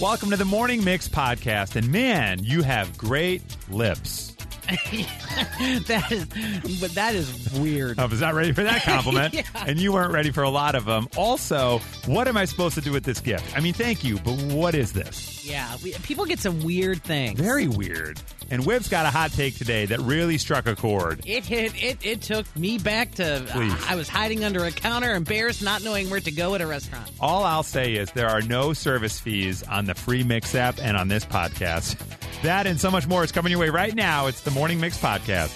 [0.00, 1.76] Welcome to the Morning Mix podcast.
[1.76, 4.32] And man, you have great lips.
[4.66, 7.98] that is, but that is weird.
[7.98, 9.34] I was not ready for that compliment.
[9.34, 9.42] Yeah.
[9.54, 11.06] And you weren't ready for a lot of them.
[11.16, 13.56] Also, what am I supposed to do with this gift?
[13.56, 15.44] I mean, thank you, but what is this?
[15.44, 17.38] Yeah, we, people get some weird things.
[17.38, 18.20] Very weird.
[18.54, 21.22] And Whip's got a hot take today that really struck a chord.
[21.26, 21.74] It hit.
[21.82, 23.42] It it took me back to.
[23.42, 23.74] Uh, Please.
[23.88, 27.10] I was hiding under a counter, embarrassed, not knowing where to go at a restaurant.
[27.18, 30.96] All I'll say is there are no service fees on the free Mix app and
[30.96, 31.98] on this podcast.
[32.42, 34.28] That and so much more is coming your way right now.
[34.28, 35.52] It's the Morning Mix podcast.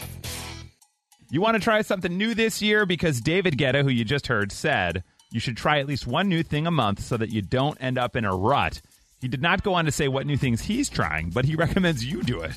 [1.30, 4.51] You want to try something new this year because David Guetta, who you just heard,
[4.51, 7.80] said you should try at least one new thing a month so that you don't
[7.80, 8.80] end up in a rut.
[9.20, 12.04] He did not go on to say what new things he's trying, but he recommends
[12.04, 12.52] you do it.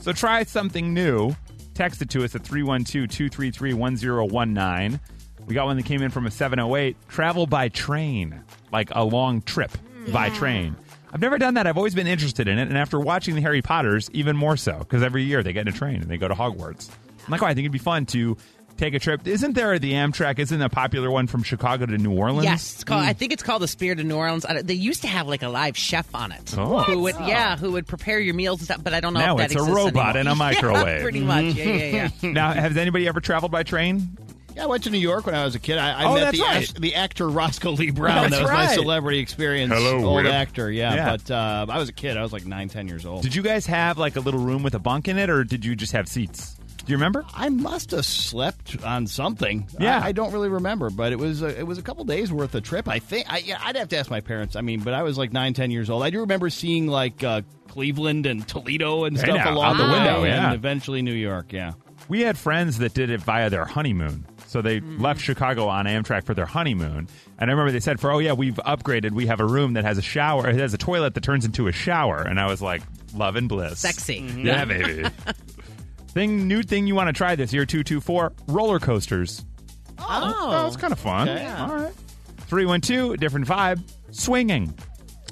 [0.00, 1.34] So try something new.
[1.74, 5.00] Text it to us at 312 233 1019.
[5.46, 6.96] We got one that came in from a 708.
[7.08, 10.12] Travel by train, like a long trip hmm.
[10.12, 10.76] by train.
[11.12, 11.66] I've never done that.
[11.66, 12.68] I've always been interested in it.
[12.68, 15.74] And after watching the Harry Potters, even more so, because every year they get in
[15.74, 16.90] a train and they go to Hogwarts.
[17.24, 18.36] I'm like, oh, I think it'd be fun to
[18.76, 19.26] take a trip.
[19.26, 20.38] Isn't there the Amtrak?
[20.38, 22.44] Isn't a popular one from Chicago to New Orleans?
[22.44, 24.44] Yes, it's called, I think it's called the Spirit of New Orleans.
[24.64, 26.82] They used to have like a live chef on it, Oh.
[26.82, 28.82] who would yeah, who would prepare your meals and stuff.
[28.84, 30.20] But I don't know Now if that it's a robot anymore.
[30.20, 30.86] in a microwave.
[30.86, 31.44] Yeah, pretty much.
[31.54, 32.30] Yeah, yeah, yeah.
[32.32, 34.16] Now, has anybody ever traveled by train?
[34.54, 35.76] Yeah, I went to New York when I was a kid.
[35.76, 36.74] I, I Oh, met the right.
[36.78, 38.30] the actor Roscoe Lee Browne.
[38.30, 39.70] That's that was my celebrity experience.
[39.70, 40.32] Hello, old Whip.
[40.32, 40.70] actor.
[40.70, 41.10] Yeah, Yeah.
[41.16, 42.16] but uh, I was a kid.
[42.16, 43.22] I was like nine, ten years old.
[43.22, 45.64] Did you guys have like a little room with a bunk in it, or did
[45.66, 46.55] you just have seats?
[46.86, 47.24] Do you remember?
[47.34, 49.68] I must have slept on something.
[49.80, 49.98] Yeah.
[49.98, 52.54] I, I don't really remember, but it was a, it was a couple days worth
[52.54, 52.86] of trip.
[52.88, 53.26] I think.
[53.28, 54.54] I, yeah, I'd have to ask my parents.
[54.54, 56.04] I mean, but I was like nine, ten years old.
[56.04, 59.76] I do remember seeing like uh, Cleveland and Toledo and Hey, stuff now, along out
[59.78, 60.52] the the way, window, and yeah.
[60.52, 61.52] eventually New York.
[61.52, 61.72] Yeah.
[62.08, 64.24] We had friends that did it via their honeymoon.
[64.46, 67.08] So they left Chicago on Amtrak for their honeymoon.
[67.38, 69.10] And I remember they said, for, oh, yeah, we've upgraded.
[69.10, 70.48] We have a room that has a shower.
[70.48, 72.22] It has a toilet that turns into a shower.
[72.22, 73.80] And I was like, love and bliss.
[73.80, 74.18] Sexy.
[74.36, 75.08] Yeah, baby.
[76.16, 79.44] thing, new thing you want to try this year, 224 roller coasters.
[79.98, 81.28] Oh, that's kind of fun.
[81.28, 81.46] Okay.
[81.46, 81.92] All right.
[82.48, 83.80] 312, different vibe,
[84.10, 84.72] swinging.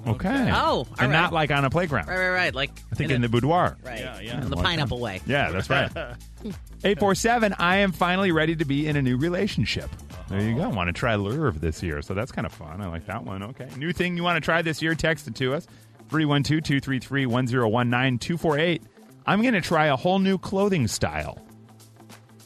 [0.06, 0.50] Okay.
[0.52, 1.12] Oh, all And right.
[1.12, 2.08] not like on a playground.
[2.08, 2.54] right, right, right.
[2.54, 3.76] Like I think in the boudoir.
[3.84, 4.42] right, Yeah, yeah.
[4.42, 5.22] in the Like pineapple way.
[5.26, 5.90] Yeah, that's right.
[6.84, 9.88] 847, I am finally ready to be in a new relationship.
[10.28, 10.62] There you go.
[10.62, 10.70] Uh-huh.
[10.76, 12.02] Want to try Lurve this year.
[12.02, 12.82] So that's kind of fun.
[12.82, 13.42] I like that one.
[13.42, 13.68] Okay.
[13.78, 15.66] New thing you want to try this year, text it to us
[16.10, 18.82] 312 233 1019 248.
[19.26, 21.38] I'm going to try a whole new clothing style.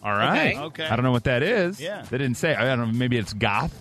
[0.03, 0.55] All right.
[0.55, 0.59] Okay.
[0.59, 0.87] Okay.
[0.87, 1.81] I don't know what that is.
[1.81, 2.03] Yeah.
[2.09, 2.55] They didn't say.
[2.55, 2.99] I don't know.
[2.99, 3.75] Maybe it's goth.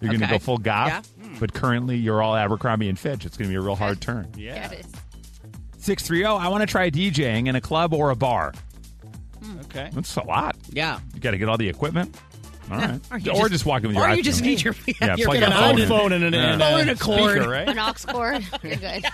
[0.00, 0.34] You're going to Okay.
[0.34, 0.88] go full goth.
[1.18, 1.24] Yeah.
[1.26, 1.38] Hmm.
[1.38, 3.26] But currently, you're all Abercrombie and Fitch.
[3.26, 4.28] It's going to be a real hard turn.
[4.36, 4.70] Yeah.
[5.78, 8.52] 630, I want to try DJing in a club or a bar.
[9.42, 9.58] Hmm.
[9.60, 9.90] Okay.
[9.92, 10.56] That's a lot.
[10.70, 11.00] Yeah.
[11.14, 12.16] You got to get all the equipment.
[12.72, 13.00] All right.
[13.10, 15.26] Or Or, you just, walk in with your or you just need your Yeah, your
[15.28, 15.88] plug Get an an phone in.
[15.88, 17.30] iPhone and an, and Phone a and a cord.
[17.32, 17.68] speaker, right?
[17.68, 18.44] An aux cord.
[18.62, 19.04] You're good.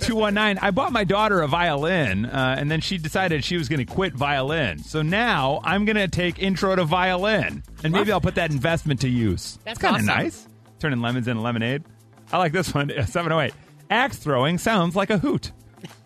[0.00, 0.58] 219.
[0.62, 3.92] I bought my daughter a violin, uh, and then she decided she was going to
[3.92, 4.78] quit violin.
[4.80, 9.00] So now I'm going to take intro to violin, and maybe I'll put that investment
[9.02, 9.58] to use.
[9.64, 10.22] That's kind of awesome.
[10.22, 10.48] nice.
[10.78, 11.82] Turning lemons into lemonade.
[12.32, 12.88] I like this one.
[12.90, 13.52] 708.
[13.90, 15.52] Axe throwing sounds like a hoot.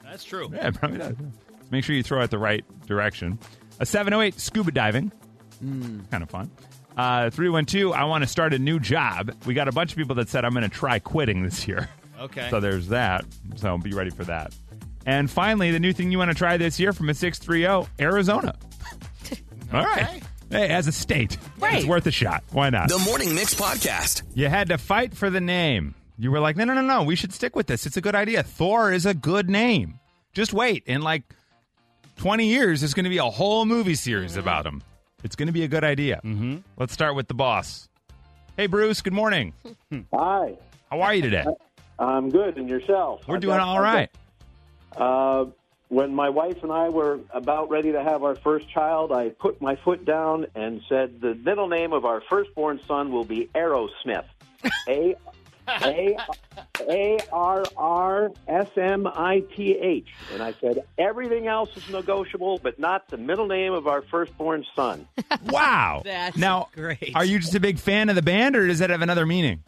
[0.05, 0.51] That's true.
[0.53, 1.17] Yeah, probably does.
[1.71, 3.39] Make sure you throw it the right direction.
[3.81, 5.13] A 708 scuba diving.
[5.61, 6.51] Kind of fun.
[6.97, 9.33] Uh, 312, I want to start a new job.
[9.47, 11.89] We got a bunch of people that said I'm going to try quitting this year.
[12.21, 12.49] Okay.
[12.51, 13.25] So there's that.
[13.57, 14.53] So be ready for that.
[15.07, 18.57] And finally, the new thing you want to try this year from a 630, Arizona.
[19.73, 20.23] All right.
[20.51, 21.77] Hey, as a state, Right.
[21.77, 22.43] it's worth a shot.
[22.53, 22.89] Why not?
[22.89, 24.23] The Morning Mix Podcast.
[24.35, 25.95] You had to fight for the name.
[26.19, 27.03] You were like, no, no, no, no.
[27.05, 27.87] We should stick with this.
[27.87, 28.43] It's a good idea.
[28.43, 30.01] Thor is a good name.
[30.33, 30.83] Just wait.
[30.87, 31.23] In like
[32.17, 34.83] 20 years, there's going to be a whole movie series about him.
[35.25, 36.21] It's going to be a good idea.
[36.25, 36.59] Mm-hmm.
[36.77, 37.89] Let's start with the boss.
[38.57, 39.01] Hey, Bruce.
[39.03, 39.53] Good morning.
[40.15, 40.55] Hi,
[40.91, 41.45] How are you today?
[41.99, 43.23] I'm good, and yourself?
[43.27, 44.11] We're I've doing got- all right.
[44.97, 45.47] Uh,
[45.89, 49.61] when my wife and I were about ready to have our first child, I put
[49.61, 54.25] my foot down and said the middle name of our firstborn son will be Arrowsmith.
[54.89, 55.15] A
[55.69, 56.17] A
[56.81, 60.09] A R R S M I T H.
[60.33, 64.65] And I said everything else is negotiable, but not the middle name of our firstborn
[64.75, 65.07] son.
[65.47, 66.03] Wow.
[66.05, 67.13] That's now, great.
[67.15, 69.63] Are you just a big fan of the band, or does that have another meaning?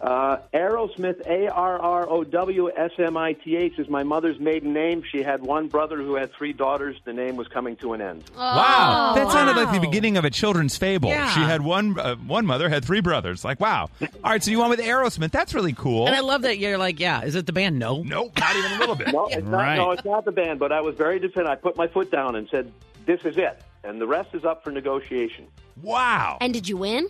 [0.00, 4.40] Uh, Arrowsmith, A R R O W S M I T H, is my mother's
[4.40, 5.02] maiden name.
[5.12, 6.96] She had one brother who had three daughters.
[7.04, 8.24] The name was coming to an end.
[8.34, 11.10] wow, that sounded like the beginning of a children's fable.
[11.10, 11.30] Yeah.
[11.34, 13.44] She had one uh, one mother had three brothers.
[13.44, 13.90] Like, wow.
[14.00, 15.32] All right, so you went with Arrowsmith.
[15.32, 16.06] That's really cool.
[16.06, 17.78] And I love that you're like, yeah, is it the band?
[17.78, 18.02] No.
[18.02, 19.08] nope, not even a little bit.
[19.12, 19.76] No, it's not, Right.
[19.76, 21.50] no, it's not the band, but I was very definitive.
[21.50, 22.72] I put my foot down and said,
[23.06, 23.60] this is it.
[23.84, 25.46] And the rest is up for negotiation.
[25.82, 26.38] Wow.
[26.40, 27.08] And did you win?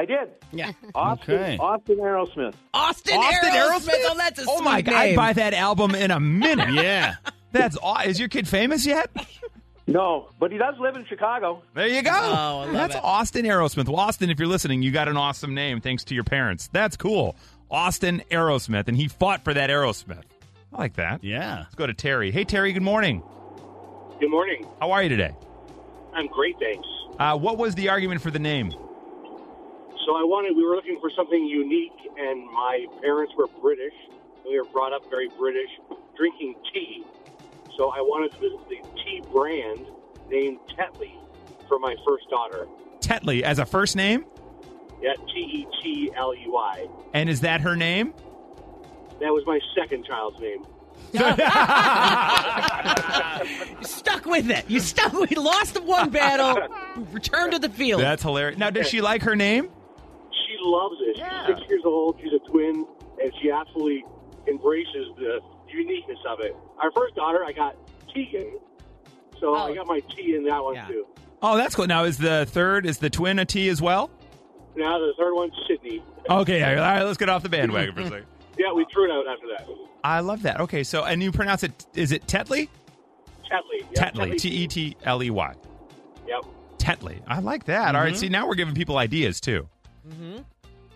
[0.00, 0.28] I did.
[0.52, 0.70] Yeah.
[0.94, 1.58] Austin, Okay.
[1.58, 2.54] Austin Arrowsmith.
[2.72, 3.88] Austin, Austin Arrowsmith.
[3.88, 4.04] Arrowsmith?
[4.10, 4.94] Oh, that's a Oh my sweet god!
[4.94, 6.68] I'd buy that album in a minute.
[6.74, 7.16] Yeah.
[7.50, 9.10] That's aw- is your kid famous yet?
[9.88, 11.62] No, but he does live in Chicago.
[11.74, 12.10] There you go.
[12.12, 13.00] Oh, I love That's it.
[13.02, 13.86] Austin Arrowsmith.
[13.88, 16.68] Well, Austin, if you're listening, you got an awesome name thanks to your parents.
[16.72, 17.34] That's cool.
[17.70, 20.22] Austin Arrowsmith, and he fought for that Arrowsmith.
[20.74, 21.24] I like that.
[21.24, 21.60] Yeah.
[21.60, 22.30] Let's go to Terry.
[22.30, 22.72] Hey, Terry.
[22.72, 23.22] Good morning.
[24.20, 24.66] Good morning.
[24.78, 25.34] How are you today?
[26.14, 26.86] I'm great, thanks.
[27.18, 28.72] Uh, what was the argument for the name?
[30.08, 33.92] So I wanted, we were looking for something unique, and my parents were British.
[34.42, 35.68] We were brought up very British,
[36.16, 37.04] drinking tea.
[37.76, 39.84] So I wanted the, the tea brand
[40.30, 41.12] named Tetley
[41.68, 42.66] for my first daughter.
[43.00, 44.24] Tetley as a first name,
[45.02, 46.86] Yeah, T E T L E Y.
[47.12, 48.14] and is that her name?
[49.20, 50.64] That was my second child's name.
[53.78, 54.64] You stuck with it.
[54.68, 55.12] You stuck.
[55.12, 56.68] We lost the one battle.
[57.12, 58.00] Return to the field.
[58.00, 58.58] That's hilarious.
[58.58, 59.70] Now, does she like her name?
[60.58, 61.16] She loves it.
[61.16, 62.18] She's six years old.
[62.22, 62.86] She's a twin,
[63.22, 64.04] and she absolutely
[64.48, 66.56] embraces the uniqueness of it.
[66.82, 67.76] Our first daughter, I got
[68.12, 68.58] Tegan,
[69.40, 69.74] so I oh.
[69.74, 70.88] got my T in that one Yeah.
[70.88, 71.06] too.
[71.40, 71.86] Oh, that's cool.
[71.86, 74.10] Now, is the third is the twin a T as well?
[74.76, 76.02] Now the third one's Sydney.
[76.28, 77.02] Okay, all right.
[77.02, 78.26] Let's get off the bandwagon for a second.
[78.58, 79.68] Yeah, we threw it out after that.
[80.02, 80.60] I love that.
[80.62, 82.68] Okay, so and you pronounce it is it Tetley?
[83.44, 83.86] Tetley.
[83.94, 84.36] Yep, Tetley.
[84.36, 85.54] T E T L E Y.
[86.26, 86.44] Yep.
[86.76, 87.20] Tetley.
[87.28, 87.94] I like that.
[87.94, 88.12] All right.
[88.12, 88.18] Mm-hmm.
[88.18, 89.68] See, now we're giving people ideas too.
[90.08, 90.38] Mm-hmm.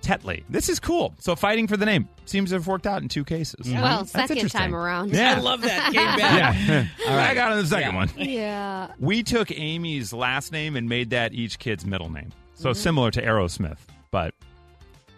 [0.02, 0.42] Tetley.
[0.48, 1.14] This is cool.
[1.20, 3.68] So fighting for the name seems to have worked out in two cases.
[3.72, 4.60] Well, That's second interesting.
[4.60, 5.10] time around.
[5.14, 5.36] Yeah.
[5.36, 5.84] I love that.
[5.92, 6.56] Came back.
[6.68, 6.86] Yeah.
[7.08, 7.30] All right.
[7.30, 7.96] I got on the second Yeah.
[7.96, 8.10] one.
[8.16, 8.88] Yeah.
[8.98, 12.30] We took Amy's last name and made that each kid's middle name.
[12.54, 12.80] So Mm-hmm.
[12.80, 13.78] similar to Arrowsmith,
[14.10, 14.34] but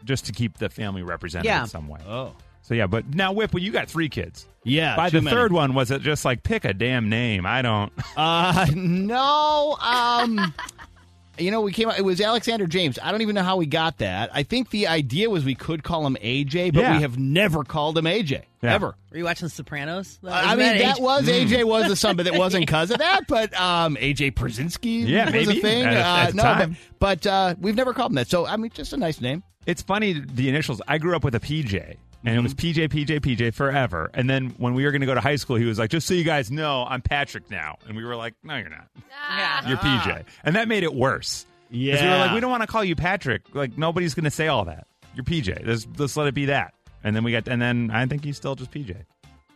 [0.05, 1.63] just to keep the family represented Yeah.
[1.63, 2.01] in some way.
[2.07, 2.33] Oh.
[2.61, 4.47] So yeah, but now Whip, well, you got three kids.
[4.65, 4.97] Yeah.
[4.97, 5.35] By the many.
[5.35, 7.47] third one, was it just like pick a damn name?
[7.47, 7.91] I don't.
[8.19, 9.77] Uh, no.
[9.81, 10.53] Um,
[11.39, 11.99] you know, we came out.
[11.99, 12.99] It was Alexander James.
[13.03, 14.31] I don't even know how we got that.
[14.33, 16.97] I think the idea was we could call him AJ, but Yeah.
[16.97, 18.75] we have never called him AJ Yeah.
[18.75, 18.95] ever.
[19.11, 20.19] Were you watching The Sopranos?
[20.27, 23.27] I mean, that was AJ was the son, but it wasn't because of that.
[23.29, 25.59] But um, AJ Pierzynski Yeah, was maybe.
[25.59, 25.85] a thing.
[25.85, 26.77] At- at uh, the no, time.
[26.99, 28.29] but, but uh, we've never called him that.
[28.29, 29.43] So I mean, just a nice name.
[29.67, 30.81] It's funny the initials.
[30.87, 32.81] I grew up with a PJ, and it was mm-hmm.
[32.81, 34.11] PJ, PJ, PJ forever.
[34.15, 36.07] And then when we were going to go to high school, he was like, "Just
[36.07, 38.89] so you guys know, I'm Patrick now." And we were like, "No, you're not.
[39.31, 39.69] Yeah.
[39.69, 40.31] You're PJ." Ah.
[40.43, 41.47] And that made it worse.
[41.71, 43.43] Yeah, Because we were like, we don't want to call you Patrick.
[43.53, 44.87] Like nobody's going to say all that.
[45.15, 45.67] You're PJ.
[45.67, 46.75] Let's, let's let it be that.
[47.03, 48.97] And then we got, and then I think he's still just PJ.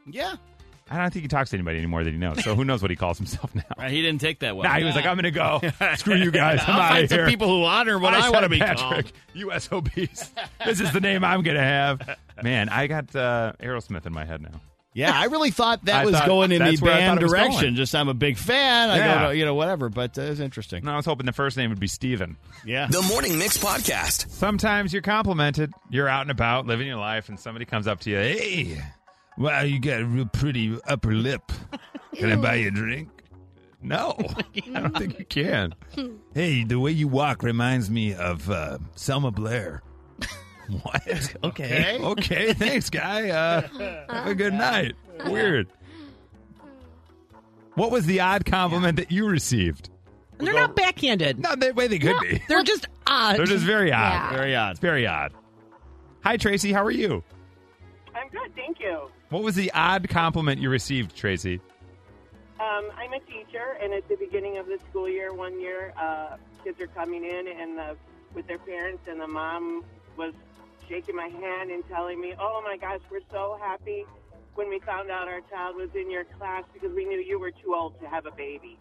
[0.07, 0.37] Yeah,
[0.91, 2.43] I don't think he talks to anybody anymore that he knows.
[2.43, 3.63] So who knows what he calls himself now?
[3.79, 4.65] Right, he didn't take that well.
[4.69, 5.61] Nah, he was like, I'm going to go.
[5.97, 6.61] Screw you guys.
[6.67, 7.27] I'm out find of some here.
[7.29, 9.53] people who honor what I, said want to be Patrick, called.
[9.53, 10.31] USOBs.
[10.65, 12.17] this is the name I'm going to have.
[12.43, 14.61] Man, I got uh, Aerosmith in my head now.
[14.95, 17.23] Yeah, I really thought that I was thought going in the that's band thought it
[17.23, 17.61] was direction.
[17.61, 17.75] going.
[17.77, 18.91] Just I'm a big fan.
[18.91, 19.23] I Yeah.
[19.23, 19.89] go to, you know, whatever.
[19.91, 20.81] But uh, it was interesting.
[20.81, 22.37] And I was hoping the first name would be Steven.
[22.65, 22.89] Yeah.
[22.91, 24.29] The Morning Mix Podcast.
[24.31, 25.73] Sometimes you're complimented.
[25.89, 28.83] You're out and about, living your life, and somebody comes up to you, hey,
[29.39, 31.43] wow, you got a real pretty upper lip.
[32.15, 33.09] Can I buy you a drink?
[33.81, 34.17] No,
[34.75, 35.75] I don't think you can.
[36.35, 39.83] hey, the way you walk reminds me of uh, Selma Blair.
[40.83, 41.35] what?
[41.45, 41.99] Okay.
[42.01, 43.31] Okay, thanks, guy.
[43.31, 43.61] Uh,
[44.09, 44.95] have a good night.
[45.27, 45.69] Weird.
[47.75, 49.91] What was the odd compliment that you received?
[50.39, 51.39] And they're not backhanded.
[51.39, 52.43] No, the way they could be.
[52.49, 53.37] They're just odd.
[53.39, 54.13] They're just very odd.
[54.13, 54.31] Yeah.
[54.33, 54.71] Very odd.
[54.73, 55.33] It's very odd.
[56.25, 56.73] Hi, Tracy.
[56.73, 57.23] How are you?
[58.33, 59.11] I'm good, thank you.
[59.31, 61.61] What was the odd compliment you received, Tracy?
[62.61, 66.37] Um, I'm a teacher, and at the beginning of the school year, one year, uh,
[66.65, 67.95] kids are coming in and uh,
[68.35, 69.85] with their parents, and the mom
[70.17, 70.35] was
[70.89, 74.05] shaking my hand and telling me, "Oh my gosh, we're so happy
[74.55, 77.53] when we found out our child was in your class because we knew you were
[77.53, 78.77] too old to have a baby."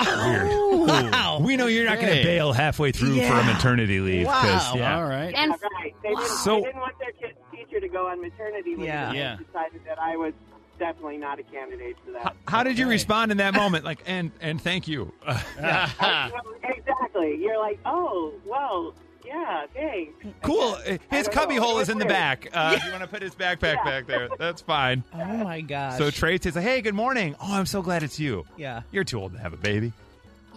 [0.00, 1.40] wow.
[1.42, 4.26] We know you're not going to bail halfway through for a maternity leave.
[4.26, 4.72] Wow.
[4.74, 4.96] yeah.
[4.96, 5.32] All right.
[5.34, 5.94] And That's right.
[6.02, 7.36] They didn't, So- they didn't want their kid,
[7.70, 8.86] teacher to go on maternity leave.
[8.86, 9.08] Yeah.
[9.08, 9.36] and Yeah.
[9.36, 10.32] They decided that I was
[10.78, 12.34] definitely not a candidate for that.
[12.48, 13.84] How did you respond in that moment?
[13.84, 15.12] Like, and and thank you.
[15.26, 15.36] Well,
[16.64, 17.36] exactly.
[17.36, 20.24] You're like, oh, well, yeah, thanks.
[20.42, 20.74] cool.
[21.10, 21.62] His don't cubby know.
[21.62, 22.48] hole It is was in the back.
[22.52, 23.84] Uh, If you want to put his backpack Yeah.
[23.84, 25.04] back there, that's fine.
[25.12, 25.98] Oh my gosh.
[25.98, 27.36] So Trey says, "Hey, good morning.
[27.40, 28.44] Oh, I'm so glad it's you.
[28.56, 28.82] yeah.
[28.90, 29.92] You're too old to have a baby.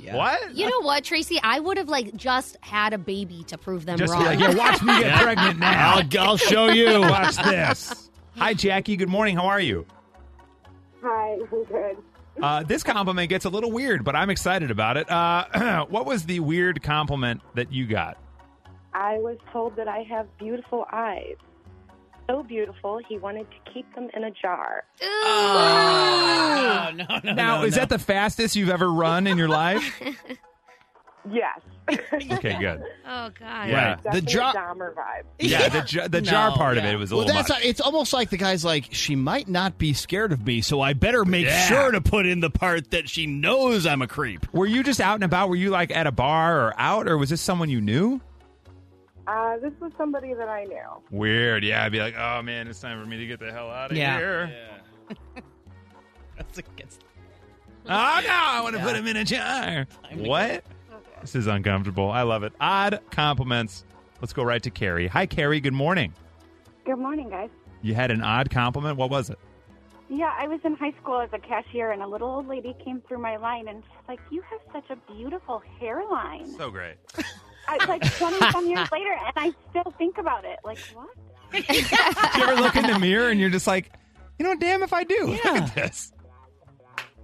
[0.04, 0.16] Yeah.
[0.16, 0.56] What?
[0.56, 1.40] you know what, Tracy?
[1.42, 4.26] I would have like just had a baby to prove them Just be wrong.
[4.26, 5.96] like, yeah, watch me get pregnant now.
[5.96, 7.00] I'll, I'll show you.
[7.02, 8.10] Watch this.
[8.38, 8.96] Hi, Jackie.
[8.98, 9.36] Good morning.
[9.36, 9.86] How are you?
[11.02, 11.98] Hi, I'm good.
[12.42, 15.10] Uh, this compliment gets a little weird, but I'm excited about it.
[15.10, 18.18] Uh, what was the weird compliment that you got?
[18.94, 21.36] I was told that I have beautiful eyes.
[22.30, 24.84] So beautiful, he wanted to keep them in a jar.
[25.02, 27.82] Oh, no, no, Now, no, is no.
[27.82, 30.02] that the fastest you've ever run in your life?
[31.32, 31.62] Yes.
[31.90, 32.84] Okay, good.
[33.08, 33.70] Oh God.
[33.70, 33.96] Yeah.
[34.12, 34.54] The jar.
[34.54, 35.24] Dahmer vibe.
[35.40, 37.64] Yeah, the jar, the jar No, part of it was a Well, little that's much.
[37.64, 40.92] it's almost like the guy's like she might not be scared of me, so I
[40.92, 41.66] better make Yeah.
[41.66, 44.52] sure to put in the part that she knows I'm a creep.
[44.54, 45.48] Were you just out and about?
[45.48, 48.20] Were you like at a bar or out, or was this someone you knew?
[49.28, 50.78] Uh, this was somebody that I knew.
[51.12, 51.64] Weird.
[51.64, 53.92] Yeah, I'd be like, oh man, it's time for me to get the hell out
[53.92, 54.18] of Yeah.
[54.18, 54.56] here.
[56.38, 57.04] That's against.
[57.86, 57.90] Oh
[58.24, 59.86] no, I want to put him in a jar.
[60.16, 60.64] What?
[61.20, 62.10] This is uncomfortable.
[62.10, 62.54] I love it.
[62.62, 63.84] Odd compliments.
[64.22, 65.08] Let's go right to Carrie.
[65.10, 65.60] Hi, Carrie.
[65.60, 66.14] Good morning.
[66.86, 67.50] Good morning, guys.
[67.82, 68.96] You had an odd compliment.
[68.98, 69.38] What was it?
[70.10, 73.02] Yeah, I was in high school as a cashier, and a little old lady came
[73.02, 76.96] through my line, and she's like, "You have such a beautiful hairline." So great.
[77.68, 80.60] I like twenty some years later, and I still think about it.
[80.64, 81.10] Like, what?
[81.54, 83.92] you ever look in the mirror and you're just like,
[84.40, 85.28] you know, damn if I do.
[85.28, 85.54] Look Yeah.
[85.64, 86.12] at this.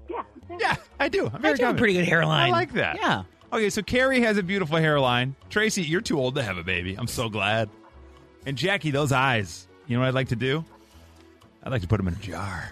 [0.09, 0.23] Yeah.
[0.59, 1.27] Yeah, I do.
[1.27, 1.77] I'm I very do have a confident.
[1.77, 2.47] pretty good hairline.
[2.47, 2.97] I like that.
[2.97, 3.23] Yeah.
[3.51, 5.35] Okay, so Carrie has a beautiful hairline.
[5.49, 6.95] Tracy, you're too old to have a baby.
[6.95, 7.69] I'm so glad.
[8.45, 9.67] And Jackie, those eyes.
[9.87, 10.63] You know what I'd like to do?
[11.63, 12.71] I'd like to put them in a jar.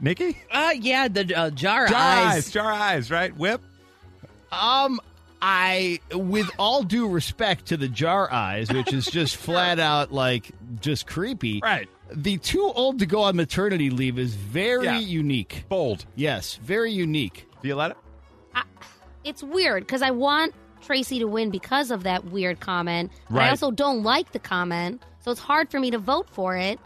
[0.00, 0.38] Nikki?
[0.50, 2.34] Uh, yeah, the uh, jar, Jar eyes.
[2.36, 2.50] eyes.
[2.50, 3.36] Jar eyes, right?
[3.36, 3.60] Whip?
[4.50, 4.98] Um,
[5.42, 10.50] I, with all due respect to the jar eyes, which is just flat out like
[10.80, 11.60] just creepy.
[11.62, 11.88] Right.
[12.12, 14.98] The too old to go on maternity leave is very Yeah.
[14.98, 15.64] unique.
[15.68, 16.04] Bold.
[16.16, 17.46] Yes, very unique.
[17.62, 17.96] Violetta?
[19.22, 23.46] It's weird because I want Tracy to win because of that weird comment, but Right.
[23.46, 26.78] I also don't like the comment, so it's hard for me to vote for it.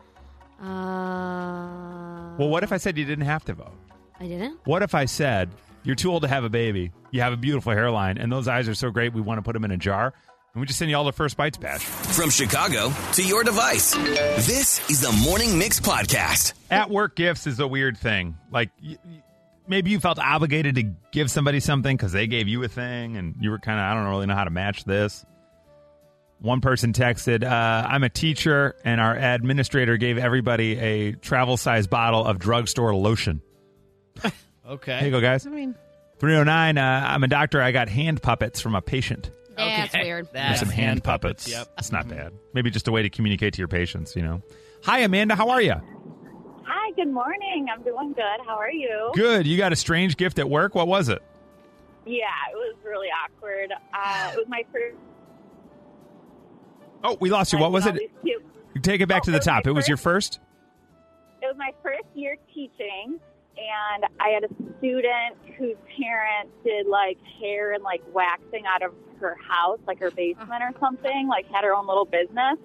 [0.61, 3.76] Uh, Well, what if I said you didn't have to vote?
[4.20, 4.58] I didn't.
[4.64, 5.50] What if I said
[5.85, 8.69] you're too old to have a baby, you have a beautiful hairline, and those eyes
[8.69, 10.12] are so great we want to put them in a jar,
[10.55, 11.85] and we just send you all the first bites patch?
[11.85, 16.55] From Chicago to your device, this is the Morning Mix Podcast.
[16.71, 18.37] At work gifts is a weird thing.
[18.50, 19.23] Like y- y-
[19.67, 23.37] maybe you felt obligated to give somebody something because they gave you a thing, and
[23.41, 25.25] you were kind of I don't really know how to match this.
[26.41, 31.87] One person texted, uh, "I'm a teacher, and our administrator gave everybody a travel size
[31.87, 33.41] bottle of drugstore lotion."
[34.66, 34.97] Okay.
[34.99, 35.47] Here you go, guys.
[35.47, 35.75] I mean,
[36.18, 36.78] 309.
[36.78, 37.61] Uh, I'm a doctor.
[37.61, 39.30] I got hand puppets from a patient.
[39.56, 40.26] That's weird.
[40.26, 41.49] There's that's some hand, puppets.
[41.49, 41.68] yep.
[41.76, 42.33] That's not bad.
[42.54, 44.16] Maybe just a way to communicate to your patients.
[44.16, 44.42] You know.
[44.85, 45.35] Hi, Amanda.
[45.37, 45.75] How are you?
[46.66, 46.90] Hi.
[46.97, 47.66] Good morning.
[47.73, 48.47] I'm doing good.
[48.47, 49.11] How are you?
[49.14, 49.47] Good.
[49.47, 50.75] You got a strange gift at work.
[50.75, 51.23] What was it?
[52.06, 53.71] Yeah, it was really awkward.
[53.73, 54.97] Uh, it was my first.
[57.02, 57.59] Oh, we lost you.
[57.59, 57.99] What was it?
[58.23, 58.42] cute-
[58.83, 59.64] Take it back Oh, to the it was top.
[59.66, 61.42] my It was your first- first.
[61.42, 63.21] It was my first year teaching,
[63.56, 68.92] and I had a student whose parents did like hair and like waxing out of
[69.20, 72.58] her house, like her basement or something, like had her own little business.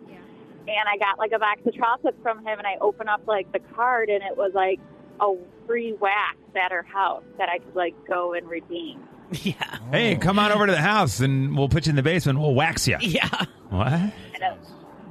[0.68, 3.52] And I got like a box of chocolates from him, and I opened up like
[3.52, 4.80] the card, and it was like
[5.20, 5.34] a
[5.66, 9.02] free wax at her house that I could like go and redeem.
[9.32, 9.80] yeah.
[9.92, 10.20] Hey, oh.
[10.20, 12.40] come on over to the house and we'll put you in the basement.
[12.40, 12.98] We'll wax you.
[13.00, 13.28] Yeah.
[13.70, 13.94] What?
[13.94, 14.58] And it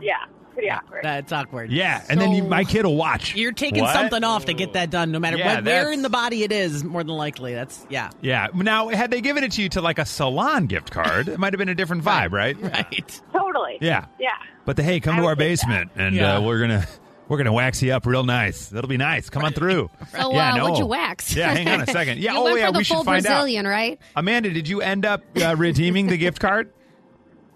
[0.01, 0.27] yeah,
[0.59, 1.01] pretty awkward.
[1.03, 1.71] That's awkward.
[1.73, 3.35] Yeah, and then you, So- my kid will watch.
[3.35, 3.95] You're taking What?
[3.95, 6.43] something off to get that done, no matter Yeah, what, where that's- in the body
[6.43, 6.83] it is.
[6.85, 8.49] More than likely, that's yeah, Yeah.
[8.55, 11.53] Now, had they given it to you to like a salon gift card, it might
[11.53, 12.61] have been a different vibe, right?
[12.61, 13.21] right.
[13.33, 13.79] Totally.
[13.81, 14.07] Yeah.
[14.19, 14.31] Yeah.
[14.65, 15.67] But the hey, come I to would our take that.
[15.67, 16.37] basement and Yeah.
[16.37, 16.87] uh, we're gonna
[17.29, 18.69] we're gonna wax you up real nice.
[18.69, 19.29] That'll be nice.
[19.31, 19.91] Come on through.
[20.11, 20.63] So, yeah, uh, no.
[20.65, 21.35] what'd you wax?
[21.37, 22.19] Yeah, hang on a second.
[22.21, 24.01] Yeah, you oh went yeah, for the we full should find Brazilian, right?
[24.17, 26.73] Amanda, did you end up uh, redeeming the gift card?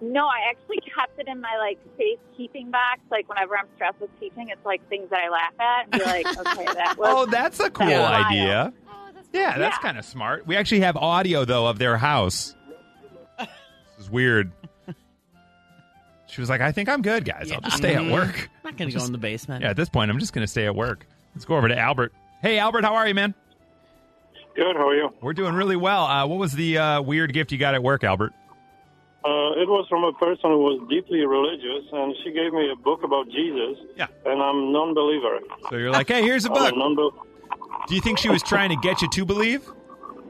[0.02, 3.00] No, I actually kept it in my like safekeeping box.
[3.10, 6.04] Like whenever I'm stressed with teaching, it's like things that I laugh at and be
[6.04, 7.08] like, okay, that was.
[7.10, 8.26] Oh, that's a cool Yeah.
[8.28, 8.72] idea.
[9.32, 9.82] Yeah, that's Yeah.
[9.82, 10.46] kind of smart.
[10.46, 12.54] We actually have audio though of their house.
[13.38, 13.48] This
[14.06, 14.52] is weird.
[16.26, 17.52] She was like, "I think I'm good, guys.
[17.52, 19.62] I'll just stay at work." I'm not gonna go in the basement.
[19.62, 21.06] Yeah, at this point, I'm just going to stay at work.
[21.34, 22.12] Let's go over to Albert.
[22.40, 23.34] Hey, Albert, how are you, man?
[24.56, 24.74] Good.
[24.76, 25.10] How are you?
[25.20, 26.04] We're doing really well.
[26.06, 28.32] Uh, what was the uh, weird gift you got at work, Albert?
[29.24, 32.76] Uh, it was from a person who was deeply religious, and she gave me a
[32.76, 33.78] book about Jesus.
[33.96, 34.08] Yeah.
[34.26, 35.38] And I'm a non-believer.
[35.70, 37.14] So you're like, "Hey, here's a book." non-bel-
[37.88, 39.62] Do you think she was trying to get you to believe?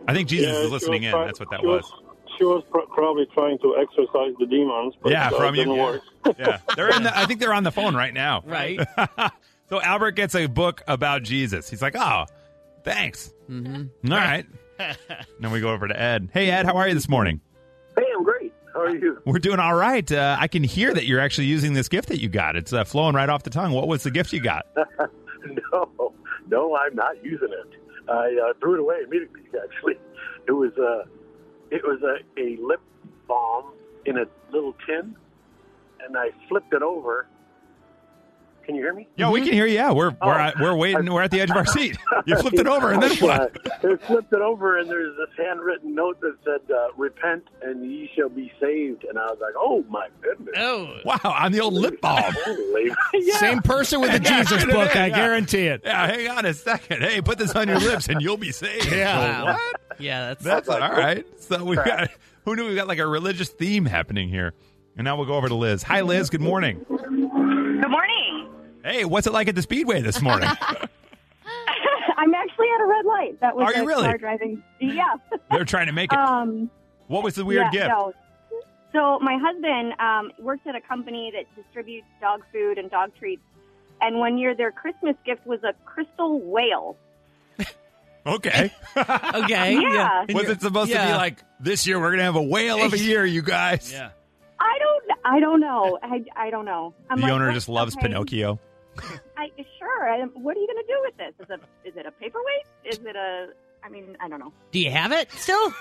[0.08, 1.12] I think Jesus Yeah, is listening in.
[1.12, 1.90] try- That's what that she was.
[2.38, 5.72] She was pr- probably trying to exorcise the demons, but Yeah, uh, from you.
[5.74, 6.02] work.
[6.38, 7.02] Yeah, they're in.
[7.04, 8.42] The, I think they're on the phone right now.
[8.44, 8.78] Right.
[9.68, 11.68] so Albert gets a book about Jesus.
[11.70, 12.24] He's like, "Oh,
[12.84, 13.32] thanks.
[13.50, 14.12] Mm-hmm.
[14.12, 14.46] All right."
[15.40, 16.30] then we go over to Ed.
[16.32, 17.40] Hey, Ed, how are you this morning?
[17.96, 18.31] Hey, I'm great.
[18.72, 19.20] How are you?
[19.24, 20.10] We're doing all right.
[20.10, 22.56] Uh, I can hear that you're actually using this gift that you got.
[22.56, 23.72] It's uh, flowing right off the tongue.
[23.72, 24.66] What was the gift you got?
[25.46, 26.12] no,
[26.48, 27.78] no, I'm not using it.
[28.08, 29.42] I uh, threw it away immediately.
[29.62, 29.98] Actually,
[30.46, 31.04] it was uh,
[31.70, 32.80] it was a, a lip
[33.28, 33.72] balm
[34.06, 35.14] in a little tin,
[36.04, 37.26] and I flipped it over,
[38.64, 39.08] Can you hear me?
[39.16, 39.74] Yo, we can hear you.
[39.74, 41.12] Yeah, we're we're at, we're waiting.
[41.12, 41.96] We're at the edge of our seat.
[42.26, 43.56] You flipped it over, and then what?
[43.66, 48.08] I flipped it over, and there's this handwritten note that said, uh, "Repent, and ye
[48.16, 51.18] shall be saved." And I was like, "Oh my goodness!" Oh, wow!
[51.24, 52.34] On the old lip balm.
[53.14, 53.36] Yeah.
[53.38, 55.16] Same person with the Yeah, Jesus put book, in, I yeah.
[55.16, 55.82] guarantee it.
[55.84, 57.02] Yeah, hang on a second.
[57.02, 58.90] Hey, put this on your lips, and you'll be saved.
[58.90, 59.44] Yeah.
[59.44, 59.52] Wow.
[59.52, 60.00] What?
[60.00, 61.40] Yeah, that's That's all like, right.
[61.42, 62.10] So we got
[62.44, 64.54] who knew we got like a religious theme happening here.
[64.96, 65.82] And now we'll go over to Liz.
[65.84, 66.28] Hi, Liz.
[66.30, 66.84] Good morning.
[68.82, 68.98] Good morning.
[69.00, 70.48] Hey, what's it like at the Speedway this morning?
[72.16, 73.40] I'm actually at a red light.
[73.40, 74.04] That was Are you really?
[74.04, 74.62] car driving.
[74.80, 75.14] Yeah.
[75.50, 76.18] They're trying to make it.
[76.18, 76.70] um,
[77.08, 77.88] What was the weird yeah, gift?
[77.88, 78.12] no.
[78.92, 83.42] So my husband um, works at a company that distributes dog food and dog treats,
[84.02, 86.96] and one year their Christmas gift was a crystal whale.
[88.24, 88.70] Okay.
[88.96, 89.72] okay.
[89.80, 90.26] Yeah.
[90.28, 92.98] Was it supposed to be like this year we're gonna have a whale of a
[92.98, 93.90] year, you guys?
[93.90, 94.10] Yeah.
[94.60, 95.04] I don't.
[95.24, 95.98] I don't know.
[96.02, 96.94] I, I don't know.
[97.10, 98.60] I'm The like, owner just loves okay, Pinocchio.
[99.36, 100.08] I sure.
[100.10, 101.46] I, what are you going to do with this?
[101.46, 102.66] Is it is it a paperweight?
[102.84, 103.48] Is it a?
[103.84, 104.52] I mean, I don't know.
[104.70, 105.72] Do you have it still?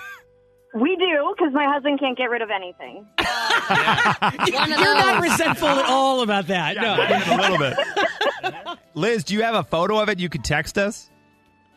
[0.74, 3.06] We do because my husband can't get rid of anything.
[3.18, 6.76] One of You're not resentful at all about that.
[6.76, 7.36] Yeah, no.
[7.36, 8.78] a little bit.
[8.94, 11.10] Liz, do you have a photo of it you could text us?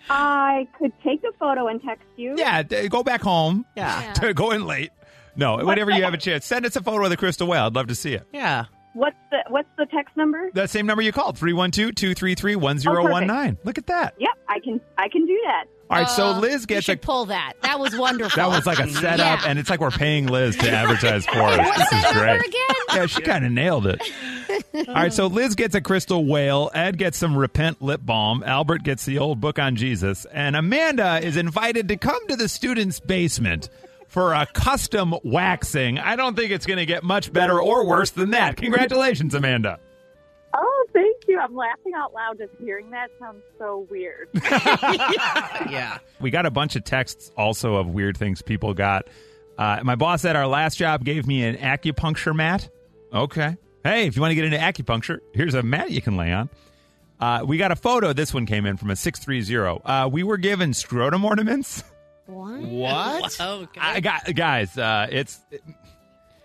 [0.10, 2.36] I could take a photo and text you.
[2.38, 3.66] Yeah, d- go back home.
[3.76, 4.14] Yeah.
[4.14, 4.92] To go in late.
[5.36, 7.66] No, whenever you have a chance, send us a photo of the crystal whale.
[7.66, 8.26] I'd love to see it.
[8.32, 8.66] Yeah.
[8.96, 10.50] What's the What's the text number?
[10.54, 13.58] That same number you called, 312-233-1019.
[13.64, 14.16] Look at that.
[14.18, 15.66] Yep, I can I can do that.
[15.88, 17.54] All right, so Uh, Liz you gets a pull that.
[17.62, 18.42] That was wonderful.
[18.42, 19.48] that was like a setup, Yeah.
[19.48, 21.58] and it's like we're paying Liz to advertise for us.
[21.60, 22.40] What's This is that great.
[22.40, 22.76] again?
[22.96, 24.02] Yeah, she kind of nailed it.
[24.88, 26.72] All right, so Liz gets a crystal whale.
[26.74, 28.42] Ed gets some repent lip balm.
[28.44, 32.50] Albert gets the old book on Jesus, and Amanda is invited to come to the
[32.50, 33.70] students' basement
[34.16, 36.00] for a custom waxing.
[36.00, 38.56] I don't think it's going to get much better or worse than that.
[38.56, 39.78] Congratulations, Amanda.
[40.54, 41.38] Oh, thank you.
[41.38, 43.10] I'm laughing out loud just hearing that.
[43.20, 44.30] Sounds so weird.
[45.70, 45.98] Yeah.
[46.22, 49.10] We got a bunch of texts also of weird things people got.
[49.58, 52.70] Uh, my boss at our last job gave me an acupuncture mat.
[53.12, 53.58] Okay.
[53.84, 56.50] Hey, if you want to get into acupuncture, here's a mat you can lay on.
[57.20, 58.14] Uh, we got a photo.
[58.14, 59.82] This one came in from a 630.
[59.84, 61.84] Uh, we were given scrotum ornaments.
[62.28, 62.62] What?
[62.62, 63.38] What?
[63.42, 63.80] Okay.
[63.82, 65.40] I got, guys, uh, it's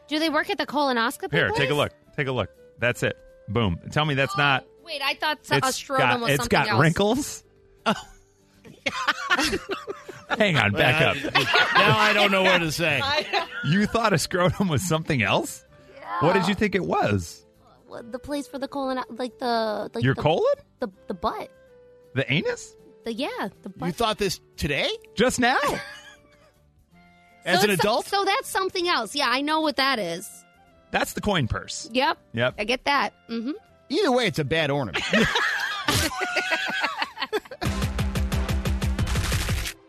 [0.09, 1.33] Do they work at the colonoscopy?
[1.33, 1.49] here.
[1.51, 1.77] Take a place?
[1.77, 1.93] look.
[2.17, 2.51] Take a look.
[2.79, 3.17] That's it.
[3.49, 3.79] Boom.
[3.91, 4.65] Tell me that's not.
[4.85, 6.81] Wait, I thought so- a It's scrotum got, was it's something got else.
[6.81, 7.45] wrinkles.
[10.39, 11.17] Hang on, back up.
[11.35, 13.01] now I don't know what to say.
[13.67, 15.65] You thought a scrotum was something else?
[16.21, 17.45] What did you think it was?
[17.87, 20.55] What, the place for the colon, like the like Your the, colon?
[20.79, 21.51] the the butt,
[22.15, 22.77] The anus?
[23.05, 23.87] The yeah, the butt.
[23.89, 24.89] You thought this today?
[25.15, 25.59] Just now?
[27.45, 28.07] As So an adult?
[28.07, 29.15] So that's something else.
[29.15, 30.29] Yeah, I know what that is.
[30.91, 31.89] That's the coin purse.
[31.93, 32.19] Yep.
[32.35, 32.55] Yep.
[32.59, 33.15] I get that.
[33.31, 33.53] Mm-hmm.
[33.89, 35.03] Either way, it's a bad ornament.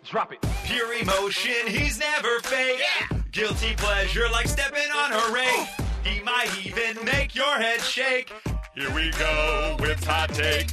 [0.04, 0.40] Drop it.
[0.66, 2.82] Pure emotion, he's never fake.
[3.32, 5.68] Guilty pleasure, like stepping on a rake.
[6.04, 8.32] He might even make your head shake.
[8.76, 10.68] Here we go with hot take.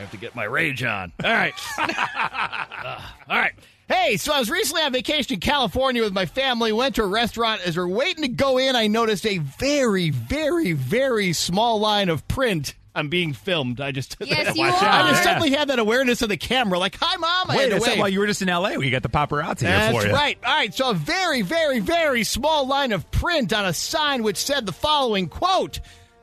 [0.00, 1.12] I have to get my rage on.
[1.22, 1.52] All right.
[1.78, 3.52] Uh, all right.
[3.86, 7.06] Hey, so I was recently on vacation in California with my family, went to a
[7.06, 7.60] restaurant.
[7.66, 12.26] As we're waiting to go in, I noticed a very, very, very small line of
[12.28, 12.74] print.
[12.94, 13.80] I'm being filmed.
[13.80, 14.88] I just Yes, you Watch are.
[14.88, 15.22] I just Yeah.
[15.22, 17.92] suddenly had that awareness of the camera, like, "Hi, mom." I Wait had a second.
[17.92, 17.98] wave.
[18.00, 20.12] While you were just in L.A., we got the paparazzi here That's for you.
[20.14, 20.38] right.
[20.46, 20.72] All right.
[20.74, 24.72] So a very, very, very small line of print on a sign which said the
[24.72, 25.78] following quote.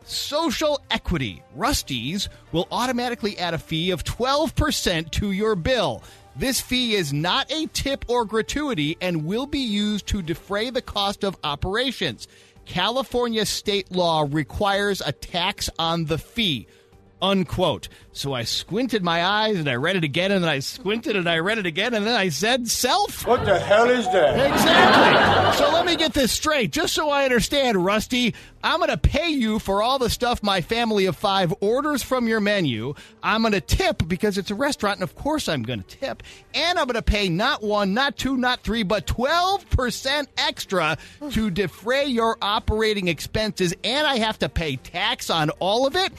[0.07, 1.43] Social equity.
[1.53, 6.01] Rusty's will automatically add a fee of 12% to your bill.
[6.37, 10.81] This fee is not a tip or gratuity and will be used to defray the
[10.81, 12.29] cost of operations.
[12.65, 16.67] California state law requires a tax on the fee
[17.21, 17.89] unquote.
[18.11, 21.29] So I squinted my eyes and I read it again and then I squinted and
[21.29, 23.27] I read it again and then I said self.
[23.27, 24.51] What the hell is that?
[24.51, 25.57] Exactly.
[25.57, 28.33] So let me get this straight, just so I understand, Rusty.
[28.63, 32.27] I'm going to pay you for all the stuff my family of five orders from
[32.27, 32.95] your menu.
[33.21, 36.23] I'm going to tip because it's a restaurant, and of course I'm going to tip.
[36.53, 40.97] And I'm going to pay not one, not two, not three, but 12% extra
[41.31, 43.75] to defray your operating expenses.
[43.83, 46.11] And I have to pay tax on all of it.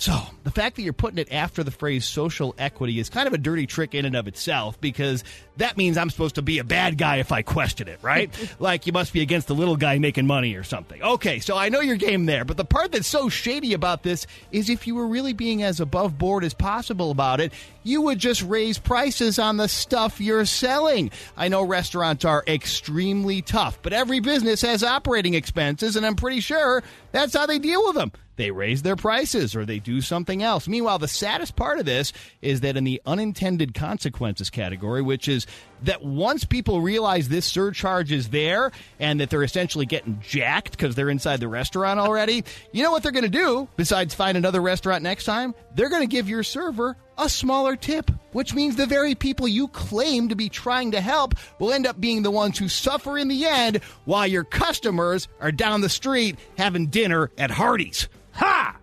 [0.00, 3.32] So, the fact that you're putting it after the phrase social equity is kind of
[3.32, 5.24] a dirty trick in and of itself because
[5.56, 8.30] that means I'm supposed to be a bad guy if I question it, right?
[8.60, 11.02] like you must be against the little guy making money or something.
[11.02, 14.28] Okay, so I know your game there, but the part that's so shady about this
[14.52, 18.20] is if you were really being as above board as possible about it, you would
[18.20, 21.10] just raise prices on the stuff you're selling.
[21.36, 26.38] I know restaurants are extremely tough, but every business has operating expenses, and I'm pretty
[26.38, 28.12] sure that's how they deal with them.
[28.38, 30.66] They raise their prices or they do something else.
[30.66, 35.46] Meanwhile, the saddest part of this is that in the unintended consequences category, which is
[35.82, 40.94] that once people realize this surcharge is there and that they're essentially getting jacked because
[40.94, 44.62] they're inside the restaurant already, you know what they're going to do besides find another
[44.62, 45.54] restaurant next time?
[45.74, 49.68] They're going to give your server a smaller tip, which means the very people you
[49.68, 53.28] claim to be trying to help will end up being the ones who suffer in
[53.28, 58.08] the end while your customers are down the street having dinner at Hardee's.
[58.38, 58.76] Ha!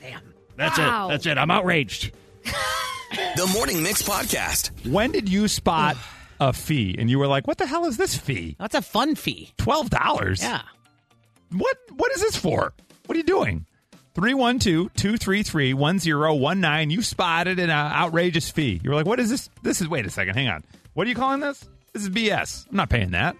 [0.00, 0.20] Damn.
[0.56, 1.06] That's Wow.
[1.06, 1.10] it.
[1.10, 1.36] That's it.
[1.38, 2.12] I'm outraged.
[3.36, 4.70] The Morning Mix Podcast.
[4.88, 5.96] When did you spot
[6.38, 8.54] a fee and you were like, "What the hell is this fee?
[8.58, 9.50] That's a fun fee.
[9.58, 10.40] Twelve dollars?
[10.42, 10.62] Yeah.
[11.50, 11.76] What?
[11.96, 12.72] What is this for?
[13.06, 13.66] What are you doing?"
[14.14, 16.90] 312-233-1019.
[16.90, 18.80] You spotted an uh, outrageous fee.
[18.82, 19.48] You were like, "What is this?
[19.62, 20.34] This is wait a second.
[20.34, 20.62] Hang on.
[20.94, 21.68] What are you calling this?
[21.92, 22.68] This is BS.
[22.70, 23.36] I'm not paying that."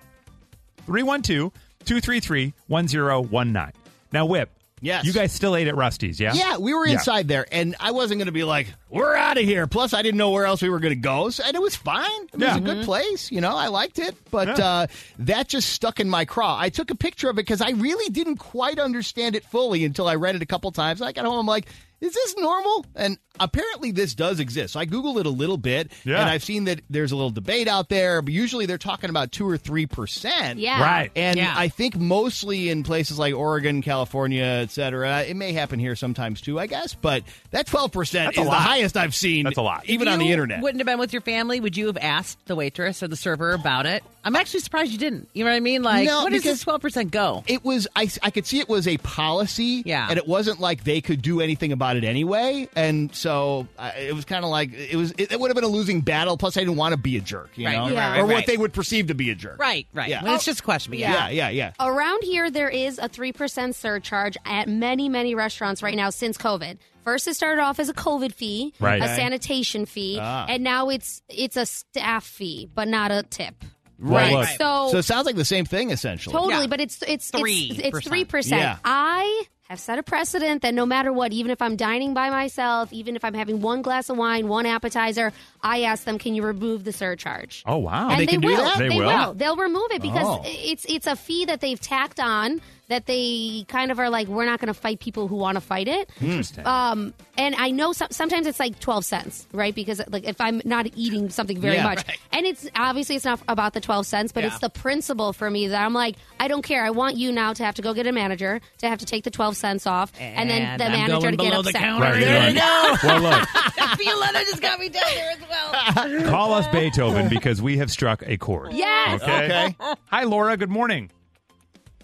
[0.86, 3.72] 312-233-1019.
[4.12, 4.50] Now, Whip.
[4.80, 5.04] Yes.
[5.04, 6.32] You guys still ate at Rusty's, yeah?
[6.32, 6.94] Yeah, we were Yeah.
[6.94, 10.00] inside there, and I wasn't going to be like, "We're out of here." Plus, I
[10.02, 12.22] didn't know where else we were going to go, so, and it was fine.
[12.32, 12.48] It Yeah.
[12.48, 13.54] was a good place, you know.
[13.56, 14.64] I liked it, but Yeah.
[14.66, 14.86] uh,
[15.20, 16.56] that just stuck in my craw.
[16.58, 20.08] I took a picture of it because I really didn't quite understand it fully until
[20.08, 21.02] I read it a couple times.
[21.02, 21.66] I got home, I'm like,
[22.00, 24.74] "Is this normal?" And apparently, this does exist.
[24.74, 26.20] So I googled it a little bit, Yeah.
[26.20, 28.22] and I've seen that there's a little debate out there.
[28.22, 30.58] But usually, they're talking about two or three percent.
[30.58, 30.82] Yeah.
[30.82, 31.10] Right.
[31.16, 31.54] And Yeah.
[31.56, 35.22] I think mostly in places like Oregon, California, et cetera.
[35.22, 36.94] It may happen here sometimes too, I guess.
[36.94, 39.44] But that 12% That's is the highest I've seen.
[39.44, 39.84] That's a lot.
[39.86, 40.60] Even If on the internet.
[40.62, 41.60] Wouldn't have been with your family.
[41.60, 44.02] Would you have asked the waitress or the server about it?
[44.22, 45.30] I'm actually surprised you didn't.
[45.32, 45.82] You know what I mean?
[45.82, 47.42] Like, No, what does this 12% go?
[47.46, 49.82] It was, I, I could see it was a policy.
[49.86, 50.06] Yeah.
[50.10, 52.68] And it wasn't like they could do anything about it anyway.
[52.76, 53.29] And so
[53.78, 56.00] I, it was kind of like, it was, it, it would have been a losing
[56.00, 56.36] battle.
[56.36, 57.88] Plus, I didn't want to be a jerk, you Right, know?
[57.88, 58.46] yeah, or right, what right.
[58.46, 59.58] they would perceive to be a jerk.
[59.58, 60.08] Right, right.
[60.08, 60.22] Yeah.
[60.22, 60.90] Well, it's just a question.
[60.92, 61.48] But Yeah, yeah.
[61.48, 61.86] yeah, yeah.
[61.86, 66.78] Around here, there is a 3% surcharge at many, many restaurants right now since COVID.
[67.04, 69.00] First, it started off as a COVID fee, Right.
[69.00, 69.16] a Okay.
[69.16, 70.44] sanitation fee, Ah.
[70.48, 73.54] and now it's it's a staff fee, but not a tip.
[73.98, 74.32] Right.
[74.32, 74.48] look.
[74.58, 76.32] So, So it sounds like the same thing, essentially.
[76.34, 76.66] totally, Yeah.
[76.68, 78.04] but it's it's Three it's it's percent.
[78.10, 78.60] three percent.
[78.62, 78.76] Yeah.
[78.84, 82.92] I have set a precedent that no matter what, even if I'm dining by myself,
[82.92, 86.42] even if I'm having one glass of wine, one appetizer, I ask them, "Can you
[86.42, 88.10] remove the surcharge?" Oh, wow.
[88.10, 88.56] and they they, can do will.
[88.64, 88.78] that?
[88.78, 89.06] They They, will?
[89.06, 89.34] will.
[89.34, 90.42] They'll remove it because Oh.
[90.44, 94.44] it's it's a fee that they've tacked on that they kind of are like, we're
[94.44, 96.10] not going to fight people who want to fight it.
[96.20, 96.66] Interesting.
[96.66, 99.74] Um, and I know some, sometimes it's like twelve cents, right?
[99.74, 101.84] Because like if I'm not eating something very Yeah.
[101.84, 104.48] much, and it's obviously it's not about the twelve cents, but Yeah.
[104.50, 106.84] it's the principle for me that I'm like, I don't care.
[106.84, 109.24] I want you now to have to go get a manager to have to take
[109.24, 111.80] the twelve cents off, and, then the I'm manager going to get below the upset.
[111.82, 112.04] counter.
[112.06, 112.96] Right, there you're go.
[113.04, 113.48] well, look.
[113.98, 116.30] Violetta just got me down there as well.
[116.30, 118.72] Call us Beethoven because we have struck a chord.
[118.72, 119.22] Yes.
[119.22, 119.76] Okay.
[120.08, 120.56] Hi, Laura.
[120.56, 121.10] Good morning.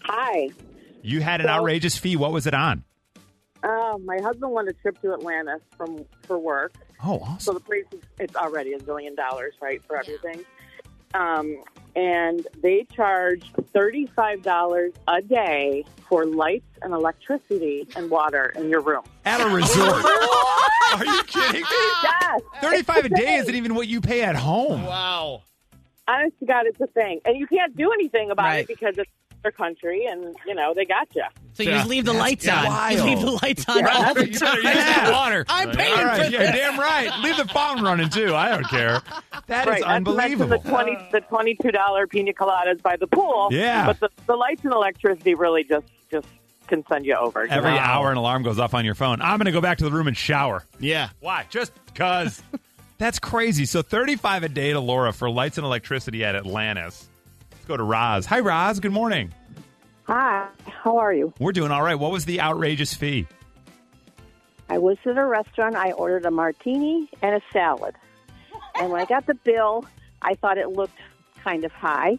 [0.02, 0.50] Hi.
[1.06, 2.16] You had an outrageous fee.
[2.16, 2.82] What was it on?
[3.62, 6.72] Uh, my husband won a trip to Atlanta from for work.
[7.04, 7.38] Oh, awesome.
[7.40, 10.44] So the place is it's already a billion dollars, right, for everything.
[11.14, 11.62] Um,
[11.94, 18.68] and they charge thirty five dollars a day for lights and electricity and water in
[18.68, 19.04] your room.
[19.24, 20.04] At a resort.
[20.04, 21.66] Are you kidding me?
[22.02, 24.84] Yes, 35 a day isn't even what you pay at home.
[24.84, 25.42] Wow.
[26.08, 28.60] honest to God, it's a thing, and you can't do anything about Right.
[28.60, 29.10] it because it's
[29.46, 31.22] their country, and you know they got you.
[31.54, 32.66] So you just leave the lights on.
[32.66, 32.98] wild.
[32.98, 33.88] You leave the lights on Yeah.
[33.94, 34.76] all the You better time.
[34.76, 35.44] use the water.
[35.48, 36.32] I'm paying All for right, this.
[36.32, 37.18] yeah, damn right.
[37.20, 38.34] Leave the fountain running too.
[38.34, 39.00] I don't care.
[39.48, 40.58] That is right, not to mention unbelievable.
[40.58, 43.48] The twenty, the twenty-two dollar pina coladas by the pool.
[43.52, 43.86] Yeah.
[43.86, 46.26] but the, the lights and electricity really just just
[46.66, 47.46] can send you over.
[47.48, 48.00] Every Wow.
[48.00, 49.22] hour an alarm goes off on your phone.
[49.22, 50.64] I'm going to go back to the room and shower.
[50.80, 51.10] Yeah.
[51.20, 51.46] Why?
[51.48, 52.42] Just because.
[52.98, 53.66] That's crazy.
[53.66, 57.08] So 35 a day to Laura for lights and electricity at Atlantis.
[57.66, 58.26] Go to Roz.
[58.26, 58.78] Hi, Roz.
[58.78, 59.34] Good morning.
[60.04, 61.34] Hi, how are you?
[61.40, 61.96] We're doing all right.
[61.96, 63.26] What was the outrageous fee?
[64.68, 65.74] I was at a restaurant.
[65.74, 67.96] I ordered a martini and a salad.
[68.76, 69.84] And when I got the bill,
[70.22, 70.98] I thought it looked
[71.42, 72.18] kind of high.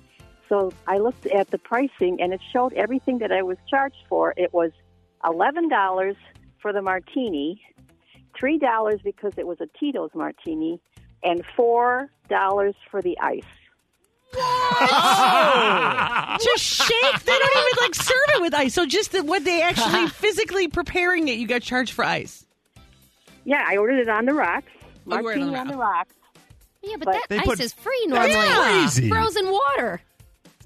[0.50, 4.34] So I looked at the pricing and it showed everything that I was charged for.
[4.36, 4.72] It was
[5.24, 6.16] $11
[6.62, 7.62] for the martini,
[8.38, 10.82] $3 because it was a Tito's martini,
[11.24, 12.10] and $4
[12.92, 13.44] for the ice.
[14.34, 14.42] What
[16.42, 17.20] just shake.
[17.24, 18.74] They don't even like serve it with ice.
[18.74, 22.46] So just the, what they actually physically preparing it, you got charged for ice.
[23.46, 24.72] Yeah, I ordered it on the rocks.
[25.10, 26.14] Oh, you ordered it Martini on on the the rocks.
[26.84, 28.80] Yeah, but, But- that They ice put- is free That's normally.
[28.82, 29.10] crazy.
[29.10, 30.02] Frozen water.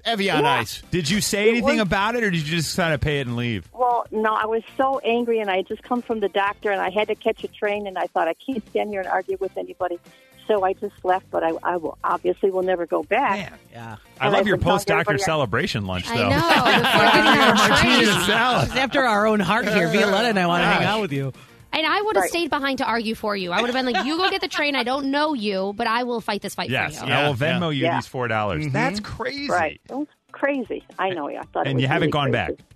[0.04, 0.50] Evian Yeah.
[0.54, 0.82] ice.
[0.90, 3.28] Did you say anything was- about it or did you just kind of pay it
[3.28, 3.68] and leave?
[3.72, 6.80] Well, no, I was so angry, and I had just come from the doctor, and
[6.80, 9.36] I had to catch a train, and I thought I can't stand here and argue
[9.38, 10.00] with anybody.
[10.46, 11.30] So I just left.
[11.30, 13.52] But I, I will obviously will never go back.
[13.72, 13.96] Yeah.
[14.20, 16.14] I And love I've your post doctor celebration lunch, though.
[16.14, 16.28] I though.
[16.28, 17.54] know.
[17.68, 18.68] Martini salad.
[18.68, 19.88] It's after our own heart here.
[19.88, 21.32] Violetta and I want to hang out with you.
[21.74, 22.30] And I would have Right.
[22.30, 23.50] stayed behind to argue for you.
[23.50, 24.76] I would have been like, "You go get the train.
[24.76, 27.34] I don't know you, but I will fight this fight Yes, for you." I will
[27.34, 27.96] Venmo you Yeah.
[27.96, 28.66] these four dollars.
[28.66, 28.72] Mhm.
[28.72, 29.48] That's crazy.
[29.48, 29.80] Right.
[29.88, 30.84] It was crazy.
[30.98, 31.28] I know.
[31.30, 31.40] Yeah.
[31.40, 31.66] I thought.
[31.66, 32.56] it And was you haven't really gone crazy.
[32.56, 32.66] back.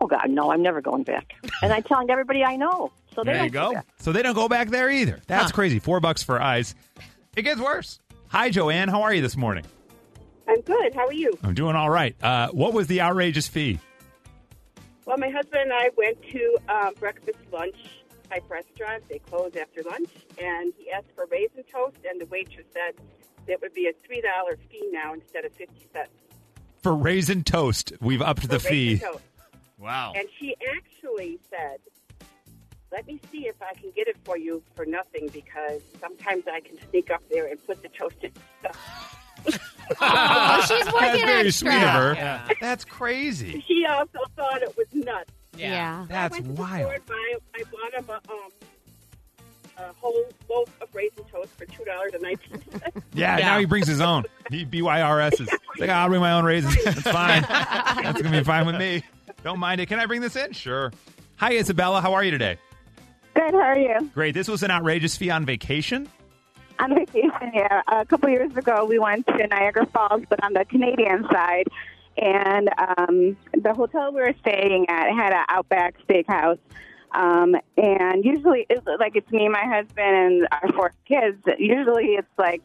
[0.00, 0.52] Oh God, no!
[0.52, 1.32] I'm never going back.
[1.62, 2.92] and I'm telling everybody I know.
[3.14, 3.80] So they There you go.
[3.98, 5.20] So they don't go back there either.
[5.26, 5.78] That's crazy.
[5.78, 6.74] Four bucks for ice.
[7.36, 8.00] It gets worse.
[8.28, 8.88] Hi, Joanne.
[8.88, 9.64] How are you this morning?
[10.48, 10.94] I'm good.
[10.94, 11.38] How are you?
[11.42, 12.14] I'm doing all right.
[12.22, 13.78] Uh, what was the outrageous fee?
[15.06, 17.76] Well, my husband and I went to um, breakfast lunch
[18.30, 19.04] type restaurant.
[19.08, 20.10] They close after lunch,
[20.42, 22.94] and he asked for raisin toast, and the waitress said
[23.46, 26.10] it would be a three dollar fee now instead of fifty cents.
[26.82, 28.98] For raisin toast, we've upped the for fee.
[28.98, 29.20] toast.
[29.78, 30.12] Wow.
[30.16, 31.78] And she actually said,
[32.94, 36.60] "Let me see if I can get it for you for nothing because sometimes I
[36.60, 39.20] can sneak up there and put the toasted stuff."
[40.00, 41.70] Oh, she's working That's very extra.
[41.70, 42.44] sweet of her.
[42.58, 43.62] That's crazy.
[43.68, 45.30] She also thought it was nuts.
[45.58, 46.06] Yeah.
[46.08, 46.80] That's I went to the wild.
[46.80, 48.50] store and buy, I bought him a, um,
[49.90, 52.96] a whole loaf of raisin toast for two dollars and nineteen cents.
[53.12, 54.24] Yeah, now he brings his own.
[54.50, 56.82] He BYRS is like, I'll bring my own raisins.
[56.82, 57.42] That's fine.
[57.42, 59.02] That's going to be fine with me.
[59.44, 59.86] Don't mind it.
[59.86, 60.52] Can I bring this in?
[60.52, 60.92] Sure.
[61.36, 62.00] Hi, Isabella.
[62.00, 62.56] How are you today?
[63.34, 63.52] Good.
[63.52, 64.10] How are you?
[64.14, 64.34] Great.
[64.34, 66.08] This was an outrageous fee on vacation.
[66.78, 67.82] On vacation, yeah.
[67.88, 71.68] A couple years ago, we went to Niagara Falls, but on the Canadian side.
[72.16, 76.58] And um, the hotel we were staying at had an Outback Steakhouse.
[77.12, 81.38] Um, and usually, it's, like it's me, my husband, and our four kids.
[81.58, 82.62] Usually, it's like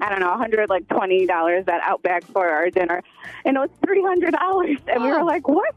[0.00, 3.02] I don't know, hundred like twenty dollars at Outback for our dinner,
[3.44, 5.74] and it was three hundred dollars, and we were like, what?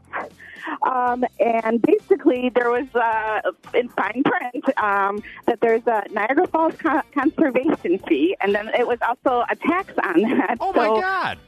[0.82, 3.40] Um, and basically, there was uh,
[3.74, 8.86] in fine print um, that there's a Niagara Falls con- conservation fee, and then it
[8.86, 10.56] was also a tax on that.
[10.60, 11.38] Oh, so, my God.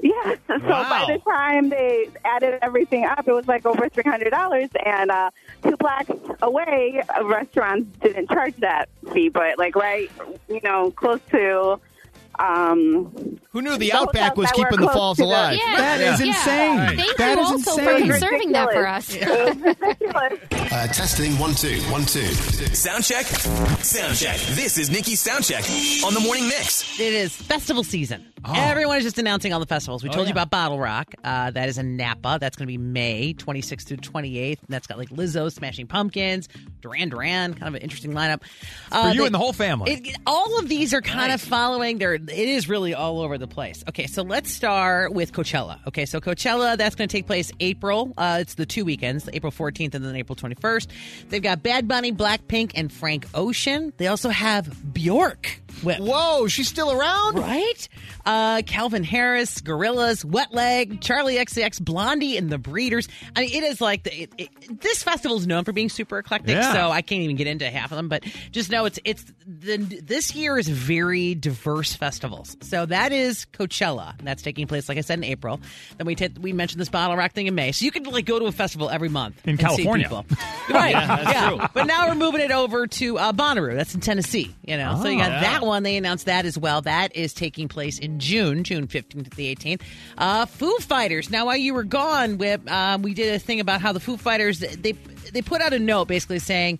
[0.00, 0.38] Yes.
[0.46, 1.06] So Wow.
[1.06, 4.68] by the time they added everything up, it was like over three hundred dollars.
[4.84, 5.30] And uh,
[5.62, 6.10] two blocks
[6.42, 10.10] away, uh, restaurants didn't charge that fee, but like right,
[10.48, 11.80] you know, close to.
[12.38, 15.58] Um, Who knew the the Outback was keeping the falls to the- alive?
[15.58, 16.26] Yeah, That is yeah.
[16.26, 16.96] insane.
[16.98, 18.10] Thank That you is also for insane.
[18.10, 19.16] conserving that for us.
[20.70, 22.24] Uh, testing one two one two.
[22.74, 23.24] Sound check.
[23.26, 24.38] Sound check.
[24.54, 25.64] This is Nikki's sound check
[26.04, 26.98] on the morning mix.
[27.00, 28.26] It is festival season.
[28.54, 30.04] Everyone is just announcing all the festivals.
[30.04, 31.14] We Oh, told you about Bottle Rock.
[31.24, 32.38] Uh, that is in Napa.
[32.40, 34.58] That's going to be May 26th through 28th.
[34.60, 36.48] And that's got like Lizzo, Smashing Pumpkins,
[36.80, 37.54] Duran Duran.
[37.54, 38.42] Kind of an interesting lineup.
[38.92, 39.90] Uh, For you they- and the whole family.
[39.94, 42.18] it, all of these are kind of following their.
[42.28, 43.84] It is really all over the place.
[43.88, 45.78] Okay, so let's start with Coachella.
[45.86, 48.12] Okay, so Coachella that's going to take place April.
[48.16, 50.88] Uh, it's the two weekends, April 14th and then April 21st.
[51.28, 53.92] They've got Bad Bunny, Blackpink, and Frank Ocean.
[53.96, 55.60] They also have Bjork.
[55.82, 57.38] With, Whoa, she's still around?
[57.38, 57.88] right?
[58.24, 63.08] Uh, Calvin Harris, Gorillaz, Wet Leg, Charli XCX, Blondie, and the Breeders.
[63.36, 66.18] I mean, it is like the, it, it, this festival is known for being super
[66.18, 66.72] eclectic, Yeah.
[66.72, 68.08] so I can't even get into half of them.
[68.08, 72.56] But just know it's it's the this year is very diverse festivals.
[72.62, 74.14] So that is Coachella.
[74.22, 75.60] That's taking place, like I said, in April.
[75.98, 78.24] Then we t- we mentioned this Bottle Rock thing in May, so you could like
[78.24, 80.06] go to a festival every month In and California.
[80.08, 80.24] people.
[80.70, 80.90] right?
[80.90, 81.48] Yeah, that's yeah.
[81.50, 81.60] true.
[81.74, 83.74] But now we're moving it over to uh, Bonnaroo.
[83.76, 84.54] That's in Tennessee.
[84.64, 85.40] You know, so you got Oh.
[85.40, 85.82] that one.
[85.82, 86.82] They announced that as well.
[86.82, 89.82] That is taking place in June, June 15th to the 18th.
[90.16, 91.30] Uh, Foo Fighters.
[91.30, 94.16] Now, while you were gone, Whip, um, we did a thing about how the Foo
[94.16, 94.92] Fighters they
[95.32, 96.78] they put out a note basically saying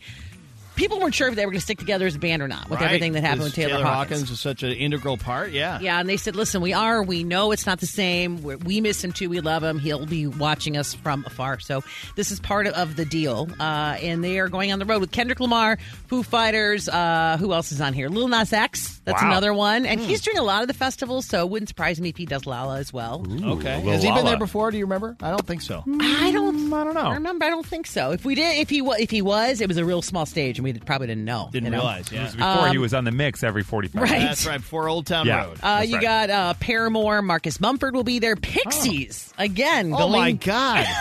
[0.76, 2.68] people weren't sure if they were going to stick together as a band or not
[2.70, 2.86] with Right.
[2.86, 4.30] everything that happened with Because Taylor, Hawkins.
[4.30, 5.50] is such an integral part.
[5.52, 5.80] Yeah.
[5.80, 7.02] Yeah, and they said, listen, we are.
[7.02, 8.42] We know it's not the same.
[8.42, 9.28] We're, we miss him too.
[9.28, 9.78] We love him.
[9.78, 11.58] He'll be watching us from afar.
[11.60, 11.82] So
[12.14, 13.48] this is part of the deal.
[13.58, 16.88] Uh, and they are going on the road with Kendrick Lamar, Foo Fighters.
[16.88, 18.08] Uh, who else is on here?
[18.08, 19.00] Lil Nas X.
[19.04, 19.28] That's Wow.
[19.30, 19.86] another one.
[19.86, 22.26] And he's doing a lot of the festivals, so it wouldn't surprise me if he
[22.26, 23.24] does Lolla as well.
[23.30, 23.80] Okay.
[23.80, 24.30] Has he been Lolla.
[24.30, 24.70] there before?
[24.70, 25.16] Do you remember?
[25.22, 25.84] I don't think so.
[26.00, 26.72] I don't.
[26.72, 27.00] I don't know.
[27.00, 27.44] I remember.
[27.44, 28.10] I don't think so.
[28.10, 30.65] If we did, if he if he was, it was a real small stage, and
[30.72, 31.48] we probably didn't know.
[31.52, 31.79] Didn't you know?
[31.79, 32.07] realize.
[32.12, 32.22] It Yeah.
[32.24, 34.11] was before he Um, was on the mix every 45 Right.
[34.11, 34.29] minutes.
[34.44, 34.61] That's right.
[34.61, 35.44] Before Old Town Yeah.
[35.44, 35.59] Road.
[35.62, 36.02] Uh, you right.
[36.02, 38.37] got uh, Paramore, Marcus Mumford will be there.
[38.37, 39.92] Pixies again.
[39.94, 40.87] Oh going- my God!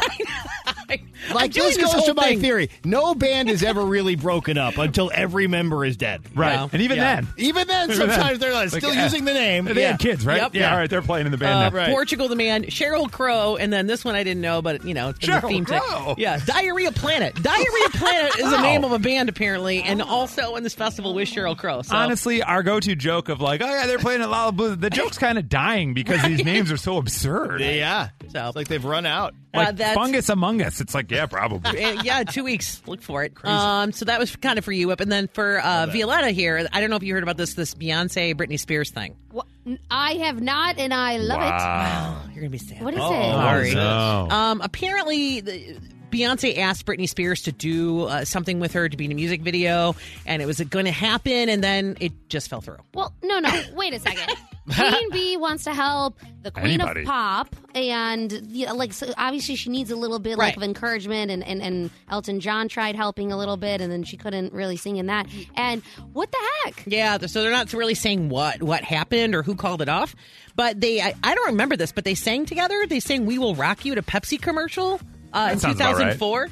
[0.88, 1.00] I'm
[1.34, 2.42] Like this goes whole to my thing.
[2.42, 2.70] theory.
[2.84, 6.22] No band is ever really broken up until every member is dead.
[6.36, 6.54] Right.
[6.54, 6.68] Yeah.
[6.72, 7.16] And even Yeah.
[7.16, 7.28] then.
[7.38, 8.10] Even then, Even then.
[8.18, 9.66] sometimes they're like, Like, still uh, using the name.
[9.66, 9.92] They yeah.
[9.92, 10.42] had kids, right?
[10.42, 10.54] Yep.
[10.54, 10.72] Yeah, Yeah.
[10.72, 10.90] all right.
[10.90, 11.76] They're playing in the band Uh, now.
[11.76, 11.90] Right.
[11.90, 15.10] Portugal the Man, Sheryl Crow, and then this one I didn't know, but you know,
[15.10, 15.82] it's been the theme tag.
[15.82, 16.16] Crow?
[16.18, 17.42] Yeah, Diarrhea Planet.
[17.42, 21.28] Diarrhea Planet is the name of a band apparently, and also in this festival with
[21.30, 21.82] Sheryl Crow.
[21.82, 24.80] So Honestly, our go-to joke of like, oh yeah, they're playing at Lollapalooza.
[24.82, 27.62] The joke's kind of dying because these names are so absurd.
[27.62, 28.10] Yeah.
[28.32, 29.34] So- It's like they've run out.
[29.54, 30.82] Like Uh, that's- fungus among us.
[30.82, 31.82] It's like, yeah, probably.
[31.84, 32.82] Uh, yeah, two weeks.
[32.88, 33.34] Look for it.
[33.46, 35.00] Um, so that was kind of for you, Whip.
[35.00, 37.74] And then for uh, Violetta here, I don't know if you heard about this this
[37.74, 39.16] Beyonce Britney Spears thing.
[39.32, 39.44] Wha-
[39.90, 41.46] I have not, and I love it.
[41.46, 42.22] Wow.
[42.34, 42.78] You're gonna be sad.
[42.80, 42.84] it.
[42.84, 43.32] What is Oh, it?
[43.32, 43.74] Sorry.
[43.76, 44.28] No.
[44.30, 45.78] Um, apparently, the,
[46.16, 49.42] Beyonce asked Britney Spears to do uh, something with her to be in a music
[49.42, 52.78] video, and it was going to happen, and then it just fell through.
[52.94, 53.50] Well, no, no.
[53.74, 54.34] Wait a second.
[54.76, 57.02] Queen Bee wants to help the Queen Anybody.
[57.02, 60.58] of Pop, and yeah, like so obviously she needs a little bit like Right.
[60.58, 64.18] of encouragement, and, and and Elton John tried helping a little bit, and then she
[64.18, 65.28] couldn't really sing in that.
[65.56, 66.84] And what the heck?
[66.88, 70.16] Yeah, so they're not really saying what what happened or who called it off,
[70.56, 72.88] but they I, I don't remember this, but they sang together.
[72.88, 75.00] They sang "We Will Rock You" to a Pepsi commercial
[75.36, 76.14] uh, in sounds about right.
[76.18, 76.50] 2004.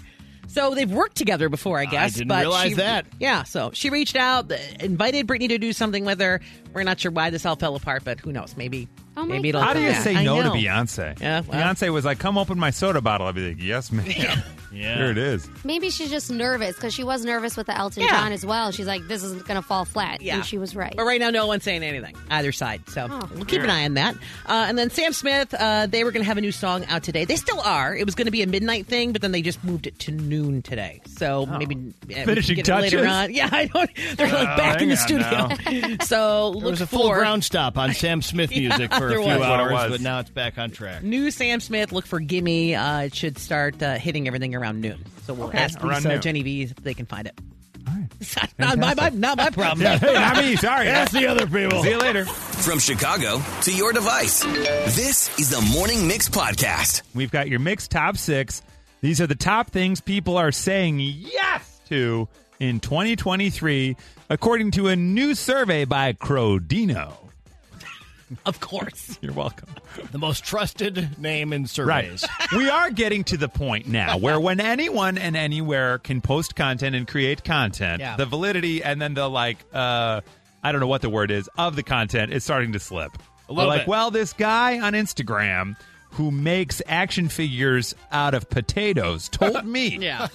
[0.48, 2.14] So they've worked together before, I guess.
[2.14, 3.08] didn't but realize she- that.
[3.20, 6.42] Yeah, so she reached out, invited Britney to do something with her.
[6.74, 8.56] We're not sure why this all fell apart, but who knows?
[8.56, 9.62] Maybe Oh maybe it'll.
[9.62, 10.04] How do you back.
[10.04, 10.50] say no to.
[10.50, 11.20] Beyonce?
[11.20, 11.60] Yeah, well.
[11.60, 14.98] Beyonce was like, "Come open my soda bottle." I'd be like, "Yes, ma'am." Yeah.
[14.98, 15.48] Here it is.
[15.64, 18.10] Maybe she's just nervous because she was nervous with the Elton Yeah.
[18.10, 18.72] John as well.
[18.72, 20.22] She's like, this isn't going to fall flat.
[20.22, 20.36] Yeah.
[20.38, 20.94] And she was right.
[20.96, 22.90] But right now, no one's saying anything either side.
[22.90, 23.30] So Oh.
[23.36, 24.16] we'll keep an eye on that.
[24.46, 27.04] Uh, and then Sam Smith, uh, they were going to have a new song out
[27.04, 27.24] today.
[27.26, 27.96] They still are.
[27.96, 30.12] It was going to be a midnight thing, but then they just moved it to
[30.12, 31.02] noon today.
[31.06, 33.12] So maybe uh, we can Finishing get it later touches?
[33.14, 33.24] on.
[33.34, 33.90] Yeah, I don't.
[34.18, 35.98] They're like Oh, back in the hang on studio.
[36.06, 39.08] so There look was a full for ground stop on Sam Smith Yeah, music for
[39.08, 39.40] a there few was.
[39.40, 39.92] That's what it hours, was.
[39.92, 41.04] but now it's back on track.
[41.04, 41.92] new Sam Smith.
[41.92, 45.04] Look for "Gimme." Uh, it should start uh, hitting everything around noon.
[45.26, 46.22] So we'll Okay, ask around Lisa noon.
[46.22, 47.40] Jenny V if they can find it.
[47.88, 48.50] All right.
[48.60, 49.82] not, my, my, not my problem.
[49.82, 50.56] Yeah, hey, not me.
[50.56, 50.86] Sorry.
[50.88, 51.84] That's the other people.
[51.84, 52.26] See you later.
[52.26, 54.42] From Chicago to your device,
[54.96, 57.02] this is the Morning Mix Podcast.
[57.14, 58.62] We've got your mix top six.
[59.02, 63.98] These are the top things people are saying yes to in 2023,
[64.30, 67.23] according to a new survey by Crodino.
[68.46, 69.18] Of course.
[69.22, 69.70] You're welcome.
[70.12, 71.70] The most trusted name in Right.
[72.20, 72.26] surveys.
[72.56, 76.96] we are getting to the point now where when anyone and anywhere can post content
[76.96, 78.16] and create content, Yeah.
[78.18, 80.22] the validity and then the like uh
[80.64, 83.12] I don't know what the word is of the content is starting to slip.
[83.50, 83.88] A little like, bit.
[83.90, 85.76] well, this guy on Instagram
[86.12, 89.98] who makes action figures out of potatoes told me.
[90.02, 90.28] Yeah.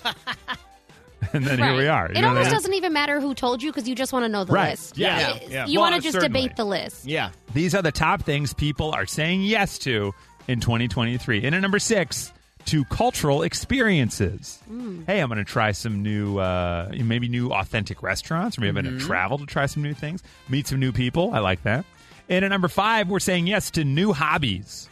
[1.32, 2.06] And then here we are.
[2.06, 2.54] It You know what I almost mean?
[2.54, 4.70] doesn't even matter who told you because you just want to know the Right.
[4.70, 4.96] list.
[4.96, 5.66] Yeah, Uh, yeah, yeah.
[5.66, 6.42] You Well, want to just certainly.
[6.42, 7.04] debate the list.
[7.06, 7.30] Yeah.
[7.54, 10.14] These are the top things people are saying yes to
[10.46, 11.44] in 2023.
[11.44, 12.32] And at number six,
[12.66, 14.58] to cultural experiences.
[15.06, 18.84] Hey, I'm going to try some new, uh, maybe new authentic restaurants, or maybe I'm
[18.84, 21.32] going to travel to try some new things, meet some new people.
[21.34, 21.84] I like that.
[22.28, 24.88] And at number five, we're saying yes to new hobbies.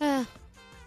[0.00, 0.24] Uh,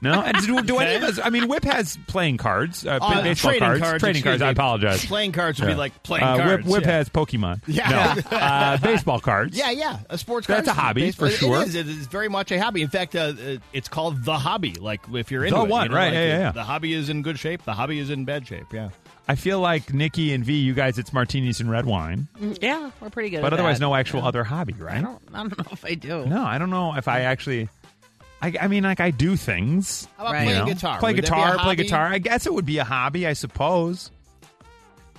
[0.02, 1.20] No, and do, do any of us?
[1.24, 4.42] I mean, Whip has playing cards, uh, Uh, baseball trading cards, cards, trading excuse cards.
[4.42, 4.52] I me.
[4.52, 5.06] apologize.
[5.06, 6.64] Playing cards would be like playing Uh, cards.
[6.66, 6.92] Whip, Whip yeah.
[6.92, 7.62] has Pokemon.
[7.68, 8.16] Yeah.
[8.32, 8.38] No.
[8.38, 9.58] uh, baseball cards.
[9.58, 10.00] Yeah, yeah.
[10.10, 11.62] A sports That's card a hobby, baseball- for sure.
[11.62, 11.76] It is.
[11.76, 12.82] It is very much a hobby.
[12.82, 14.74] In fact, uh, uh, it's called the hobby.
[14.74, 16.52] Like if you're into The it, one, you know, right, like, yeah, yeah, uh, yeah.
[16.52, 17.64] The hobby is in good shape.
[17.66, 18.74] The hobby is in bad shape.
[18.74, 18.90] Yeah.
[19.28, 22.28] I feel like Nikki and V, you guys, it's martinis and red wine.
[22.60, 23.42] Yeah, we're pretty good.
[23.42, 23.86] But at otherwise, that.
[23.86, 25.02] no actual other hobby, I right?
[25.04, 26.26] don't, I don't know if I do.
[26.26, 27.70] No, I don't know if I actually.
[28.41, 30.08] I, I mean, like I do things.
[30.17, 30.43] How about Right.
[30.43, 30.73] playing you know?
[30.73, 30.99] guitar?
[30.99, 31.84] Play Would that be a guitar, play hobby?
[31.84, 32.06] guitar.
[32.08, 34.10] I guess it would be a hobby, I suppose.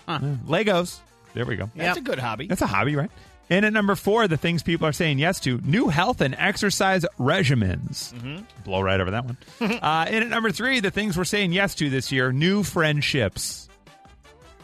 [0.08, 0.18] Huh.
[0.22, 0.36] Yeah.
[0.46, 0.98] Legos.
[1.34, 1.70] There we go.
[1.76, 2.46] That's a good hobby.
[2.48, 3.10] That's a hobby, right?
[3.48, 7.04] And at number four, the things people are saying yes to new health and exercise
[7.18, 8.12] regimens.
[8.14, 8.44] Mm-hmm.
[8.64, 9.36] Blow right over that one.
[9.60, 13.68] uh, and at number three, the things we're saying yes to this year new friendships.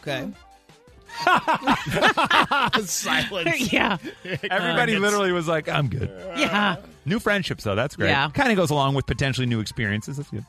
[0.00, 0.30] Okay.
[2.84, 3.72] Silence.
[3.72, 3.98] yeah.
[4.24, 6.10] Everybody It's- literally was like, I'm good.
[6.36, 6.76] Yeah.
[7.08, 7.74] New friendships, though.
[7.74, 8.10] That's great.
[8.10, 8.30] Yeah.
[8.30, 10.16] Kind of goes along with potentially new experiences.
[10.18, 10.44] That's good.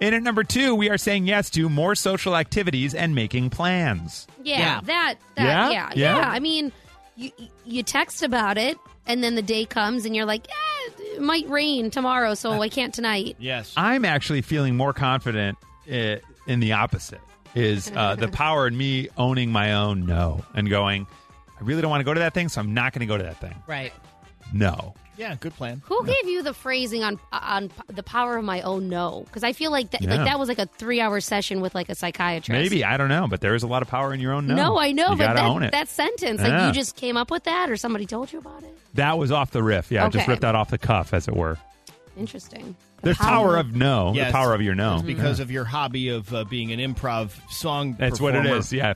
[0.00, 4.26] In at number two, we are saying yes to more social activities and making plans.
[4.42, 4.80] yeah, Yeah.
[4.84, 5.14] that.
[5.36, 5.70] that Yeah?
[5.70, 6.16] yeah, Yeah?
[6.18, 6.72] yeah, I mean,
[7.16, 7.30] you
[7.64, 11.48] you text about it, and then the day comes, and you're like, eh, it might
[11.48, 13.36] rain tomorrow, so I can't tonight.
[13.38, 13.72] Yes.
[13.76, 15.56] I'm actually feeling more confident
[15.90, 17.20] uh, in the opposite.
[17.54, 21.06] Is uh, the power in me owning my own no and going,
[21.60, 23.16] I really don't want to go to that thing, so I'm not going to go
[23.16, 23.54] to that thing.
[23.68, 23.92] Right.
[24.52, 24.94] No.
[25.16, 25.36] Yeah.
[25.38, 25.82] Good plan.
[25.86, 29.22] Who gave you the phrasing on on the power of my own no?
[29.26, 30.16] Because I feel like that, Yeah.
[30.16, 32.50] like that was like a three hour session with like a psychiatrist.
[32.50, 32.84] Maybe.
[32.84, 33.26] I don't know.
[33.28, 34.54] But there is a lot of power in your own no.
[34.54, 35.72] No, I know, You but that, own it.
[35.72, 36.48] that sentence, Yeah.
[36.66, 38.76] like you just came up with that, or somebody told you about it.
[38.94, 39.90] that was off the riff.
[39.90, 40.32] Yeah, I just Okay.
[40.32, 41.58] ripped that off the cuff, as it were.
[42.16, 42.76] Interesting.
[43.00, 44.12] The There's power of no.
[44.14, 44.28] Yes.
[44.28, 44.94] The power of your no.
[44.94, 47.96] It's because of your hobby of uh, being an improv song.
[47.98, 48.72] That's what it is.
[48.72, 48.94] Yeah.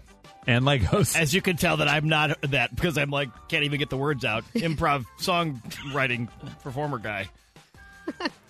[0.48, 1.14] And Legos.
[1.14, 3.98] As you can tell, that I'm not that because I'm like can't even get the
[3.98, 4.44] words out.
[4.54, 6.28] Improv songwriting
[6.62, 7.28] performer guy.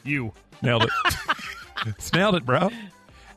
[0.04, 0.32] You
[0.62, 0.90] Nailed it.
[1.86, 2.70] It's nailed it, bro.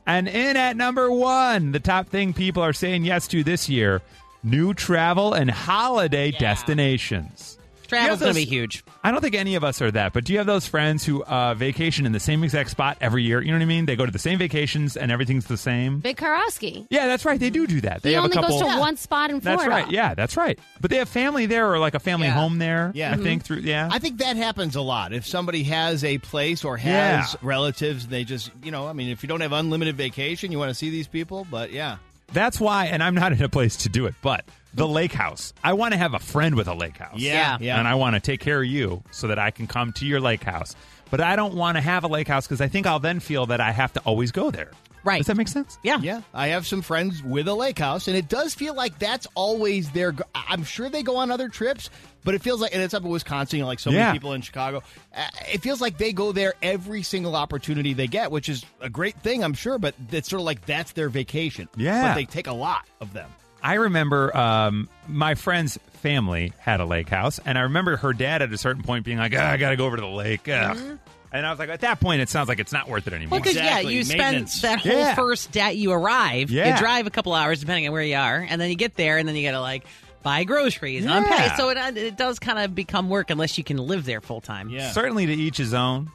[0.04, 4.02] And in at number one, the top thing people are saying yes to this year
[4.42, 7.56] new travel and holiday destinations.
[7.92, 8.84] Travel's You going to be huge.
[9.04, 11.22] I don't think any of us are that, but do you have those friends who
[11.24, 13.40] uh, vacation in the same exact spot every year?
[13.40, 13.86] You know what I mean?
[13.86, 16.00] They go to the same vacations and everything's the same.
[16.00, 16.86] Big Karofsky.
[16.90, 17.38] Yeah, that's right.
[17.38, 18.02] They do do that.
[18.02, 18.60] They He have only a couple.
[18.60, 19.58] goes to one spot in Florida.
[19.58, 19.84] That's Florida.
[19.86, 19.92] right.
[19.92, 20.58] Yeah, that's right.
[20.80, 22.92] But they have family there or like a family home there.
[22.94, 23.12] Yeah.
[23.12, 23.58] I think through.
[23.58, 25.12] Yeah, I think that happens a lot.
[25.12, 27.38] If somebody has a place or has Yeah.
[27.42, 30.70] relatives, they just, you know, I mean, if you don't have unlimited vacation, you want
[30.70, 31.96] to see these people, but yeah.
[32.32, 35.52] That's why, and I'm not in a place to do it, but the lake house.
[35.62, 37.18] I want to have a friend with a lake house.
[37.18, 37.78] Yeah, yeah.
[37.78, 40.20] And I want to take care of you so that I can come to your
[40.20, 40.74] lake house.
[41.10, 43.46] But I don't want to have a lake house because I think I'll then feel
[43.46, 44.70] that I have to always go there.
[45.04, 45.18] Right.
[45.18, 45.78] Does that make sense?
[45.82, 45.98] Yeah.
[46.00, 46.20] Yeah.
[46.32, 49.90] I have some friends with a lake house, and it does feel like that's always
[49.90, 50.12] their.
[50.12, 51.90] go- I'm sure they go on other trips,
[52.24, 54.06] but it feels like, and it's up in Wisconsin, you know, like so Yeah.
[54.06, 54.82] many people in Chicago.
[55.16, 58.88] Uh, it feels like they go there every single opportunity they get, which is a
[58.88, 61.68] great thing, I'm sure, but it's sort of like that's their vacation.
[61.76, 62.08] Yeah.
[62.08, 63.28] But they take a lot of them.
[63.64, 68.42] I remember um, my friend's family had a lake house, and I remember her dad
[68.42, 70.48] at a certain point being like, "Ah, "I got to go over to the lake."
[70.48, 70.98] Ugh."
[71.32, 73.38] And I was like, at that point, it sounds like it's not worth it anymore.
[73.38, 75.14] Well, because yeah, you spend that whole Yeah.
[75.14, 76.74] first day you arrive, Yeah.
[76.74, 79.16] you drive a couple hours depending on where you are, and then you get there,
[79.18, 79.84] and then you got to like
[80.22, 81.18] buy groceries and Yeah.
[81.18, 81.56] unpack.
[81.56, 84.40] So it uh, it does kind of become work unless you can live there full
[84.42, 84.68] time.
[84.68, 84.90] Yeah.
[84.92, 86.10] Certainly to each his own,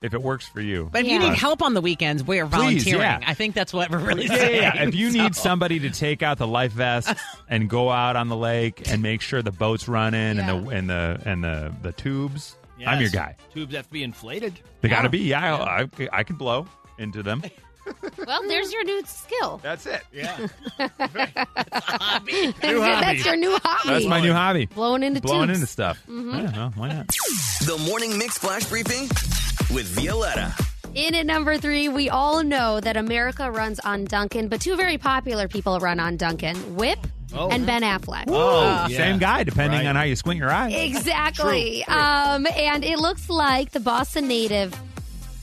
[0.00, 0.88] if it works for you.
[0.90, 2.50] But if you need help on the weekends, we're Please,
[2.82, 3.00] volunteering.
[3.02, 3.20] yeah.
[3.24, 4.62] I think that's what we're really yeah, saying.
[4.62, 4.82] yeah, yeah.
[4.88, 7.14] If you need So- somebody to take out the life vest
[7.48, 10.88] and go out on the lake and make sure the boat's running and the and
[10.90, 12.56] the and the the tubes,
[12.86, 13.36] I'm your guy.
[13.52, 14.58] Tubes have to be inflated.
[14.80, 15.18] They got to be.
[15.20, 16.66] Yeah, I, I, I can blow
[16.98, 17.42] into them.
[18.26, 19.58] Well, there's your new skill.
[19.60, 20.02] That's it.
[20.12, 20.36] Yeah.
[20.78, 22.52] New hobby.
[22.62, 23.88] That's your new hobby.
[23.88, 24.66] That's my new hobby.
[24.66, 25.58] Blowing into blowing tubes.
[25.58, 26.00] into stuff.
[26.08, 26.32] Mhm.
[26.44, 27.08] Yeah, well, why not?
[27.08, 29.08] The Morning Mix Flash Briefing
[29.74, 30.54] with Violetta.
[30.94, 34.98] In at number three, we all know that America runs on Dunkin', but two very
[34.98, 36.98] popular people run on Dunkin' Whip
[37.34, 37.48] Oh.
[37.48, 38.24] and Ben Affleck.
[38.28, 40.68] Oh, same guy, depending on how you squint your eye.
[40.68, 41.82] Exactly.
[41.86, 44.74] Um, and it looks like the Boston native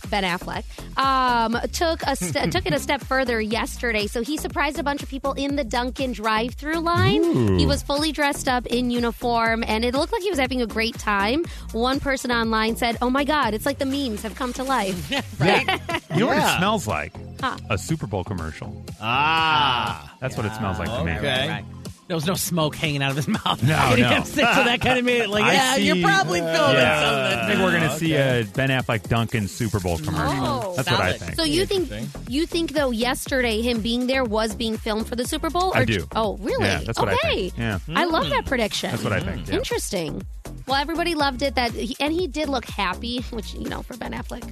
[0.09, 0.63] Ben Affleck
[0.97, 4.07] um, took a st- took it a step further yesterday.
[4.07, 7.23] So he surprised a bunch of people in the Dunkin' drive-through line.
[7.23, 7.57] Ooh.
[7.57, 10.67] He was fully dressed up in uniform, and it looked like he was having a
[10.67, 11.45] great time.
[11.71, 15.11] One person online said, "Oh my God, it's like the memes have come to life."
[15.39, 15.67] right?
[16.13, 16.53] You know what Yeah.
[16.55, 17.13] it smells like?
[17.41, 17.57] Huh.
[17.69, 18.85] A Super Bowl commercial.
[19.01, 21.11] Ah, that's what it smells like to me.
[21.13, 21.63] Right.
[22.09, 23.61] There was no smoke hanging out of his mouth.
[23.61, 24.09] No, Getting no.
[24.09, 26.73] him sick, so that kind of made it like, I yeah, see- you're probably filming
[26.73, 27.01] Yeah.
[27.01, 27.39] something.
[27.39, 30.43] I think we're going to oh, see a Ben Affleck Dunkin' Super Bowl commercial.
[30.43, 30.73] Oh.
[30.75, 31.35] That's what I think.
[31.35, 31.91] So you think
[32.27, 35.71] you think though yesterday him being there was being filmed for the Super Bowl?
[35.75, 36.07] I do.
[36.15, 36.65] Oh, really?
[36.65, 37.49] Yeah, that's what I okay.
[37.51, 37.57] think.
[37.59, 37.77] Yeah.
[37.89, 38.31] I love hmm.
[38.31, 38.89] that prediction.
[38.89, 39.57] That's what I think, yeah.
[39.57, 40.23] Interesting.
[40.67, 41.55] Well, everybody loved it.
[41.55, 44.43] That he, and he did look happy, which you know for Ben Affleck.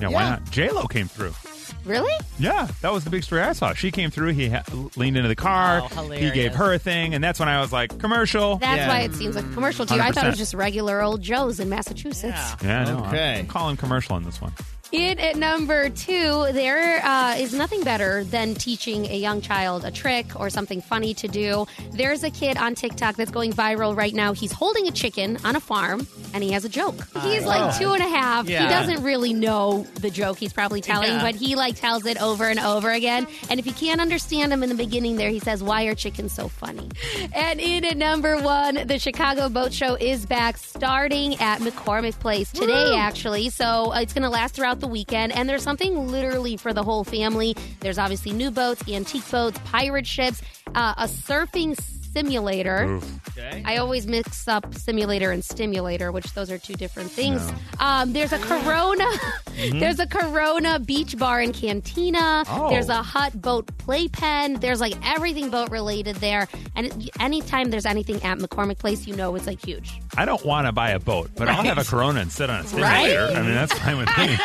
[0.00, 0.50] Yeah, why not?
[0.50, 1.32] J Lo came through.
[1.84, 2.12] Really?
[2.38, 3.74] Yeah, that was the big story I saw.
[3.74, 4.32] She came through.
[4.32, 4.62] He ha-
[4.96, 5.80] leaned into the car.
[5.82, 6.32] Oh, he hilarious.
[6.34, 8.56] gave her a thing, and that's when I was like, commercial.
[8.56, 10.00] That's why it seems like a commercial to you.
[10.00, 10.30] I thought it 100%.
[10.30, 12.54] was just regular old Joe's in Massachusetts.
[12.62, 13.38] Yeah, no, Okay.
[13.40, 14.52] I'm calling commercial on this one.
[14.92, 19.90] In at number two, there uh, is nothing better than teaching a young child a
[19.90, 21.66] trick or something funny to do.
[21.92, 24.34] There's a kid on TikTok that's going viral right now.
[24.34, 26.94] He's holding a chicken on a farm and he has a joke.
[27.22, 28.48] He's like two and a half.
[28.48, 28.62] Yeah.
[28.62, 31.22] He doesn't really know the joke he's probably telling, Yeah.
[31.22, 33.26] but he like tells it over and over again.
[33.50, 36.32] And if you can't understand him in the beginning, there he says, "Why are chickens
[36.32, 36.88] so funny?"
[37.34, 42.52] And in at number one, the Chicago Boat Show is back, starting at McCormick Place
[42.52, 42.96] today, Woo!
[42.96, 43.50] actually.
[43.50, 46.82] So uh, it's going to last throughout the weekend, and there's something literally for the
[46.82, 47.56] whole family.
[47.80, 50.42] There's obviously new boats, antique boats, pirate ships,
[50.74, 51.78] uh, a surfing
[52.14, 53.00] simulator.
[53.36, 53.62] Okay.
[53.64, 57.42] I always mix up simulator and stimulator, which those are two different things.
[57.80, 59.04] Um, there's a Corona.
[59.04, 59.80] Mhm.
[59.84, 62.42] There's a Corona beach bar and cantina.
[62.48, 62.70] Oh.
[62.70, 64.54] There's a hut boat playpen.
[64.54, 66.48] There's like everything boat related there.
[66.74, 70.00] And anytime there's anything at McCormick Place, you know it's like huge.
[70.16, 72.60] I don't want to buy a boat, but I'll have a Corona and sit on
[72.60, 73.26] a simulator.
[73.26, 73.36] Right?
[73.36, 74.36] I mean, that's fine with me.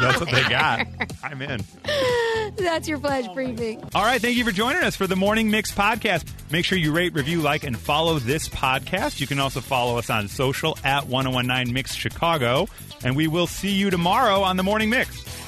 [0.00, 0.86] that's what they got.
[1.22, 1.62] I'm in.
[2.56, 3.82] That's your flash briefing.
[3.94, 6.24] All right, thank you for joining us for the Morning Mix podcast.
[6.50, 9.20] Make sure you rate, review, like, and follow this podcast.
[9.20, 12.66] You can also follow us on social at 1019 Mix Chicago.
[13.04, 15.45] And we will see you tomorrow on the Morning Mix.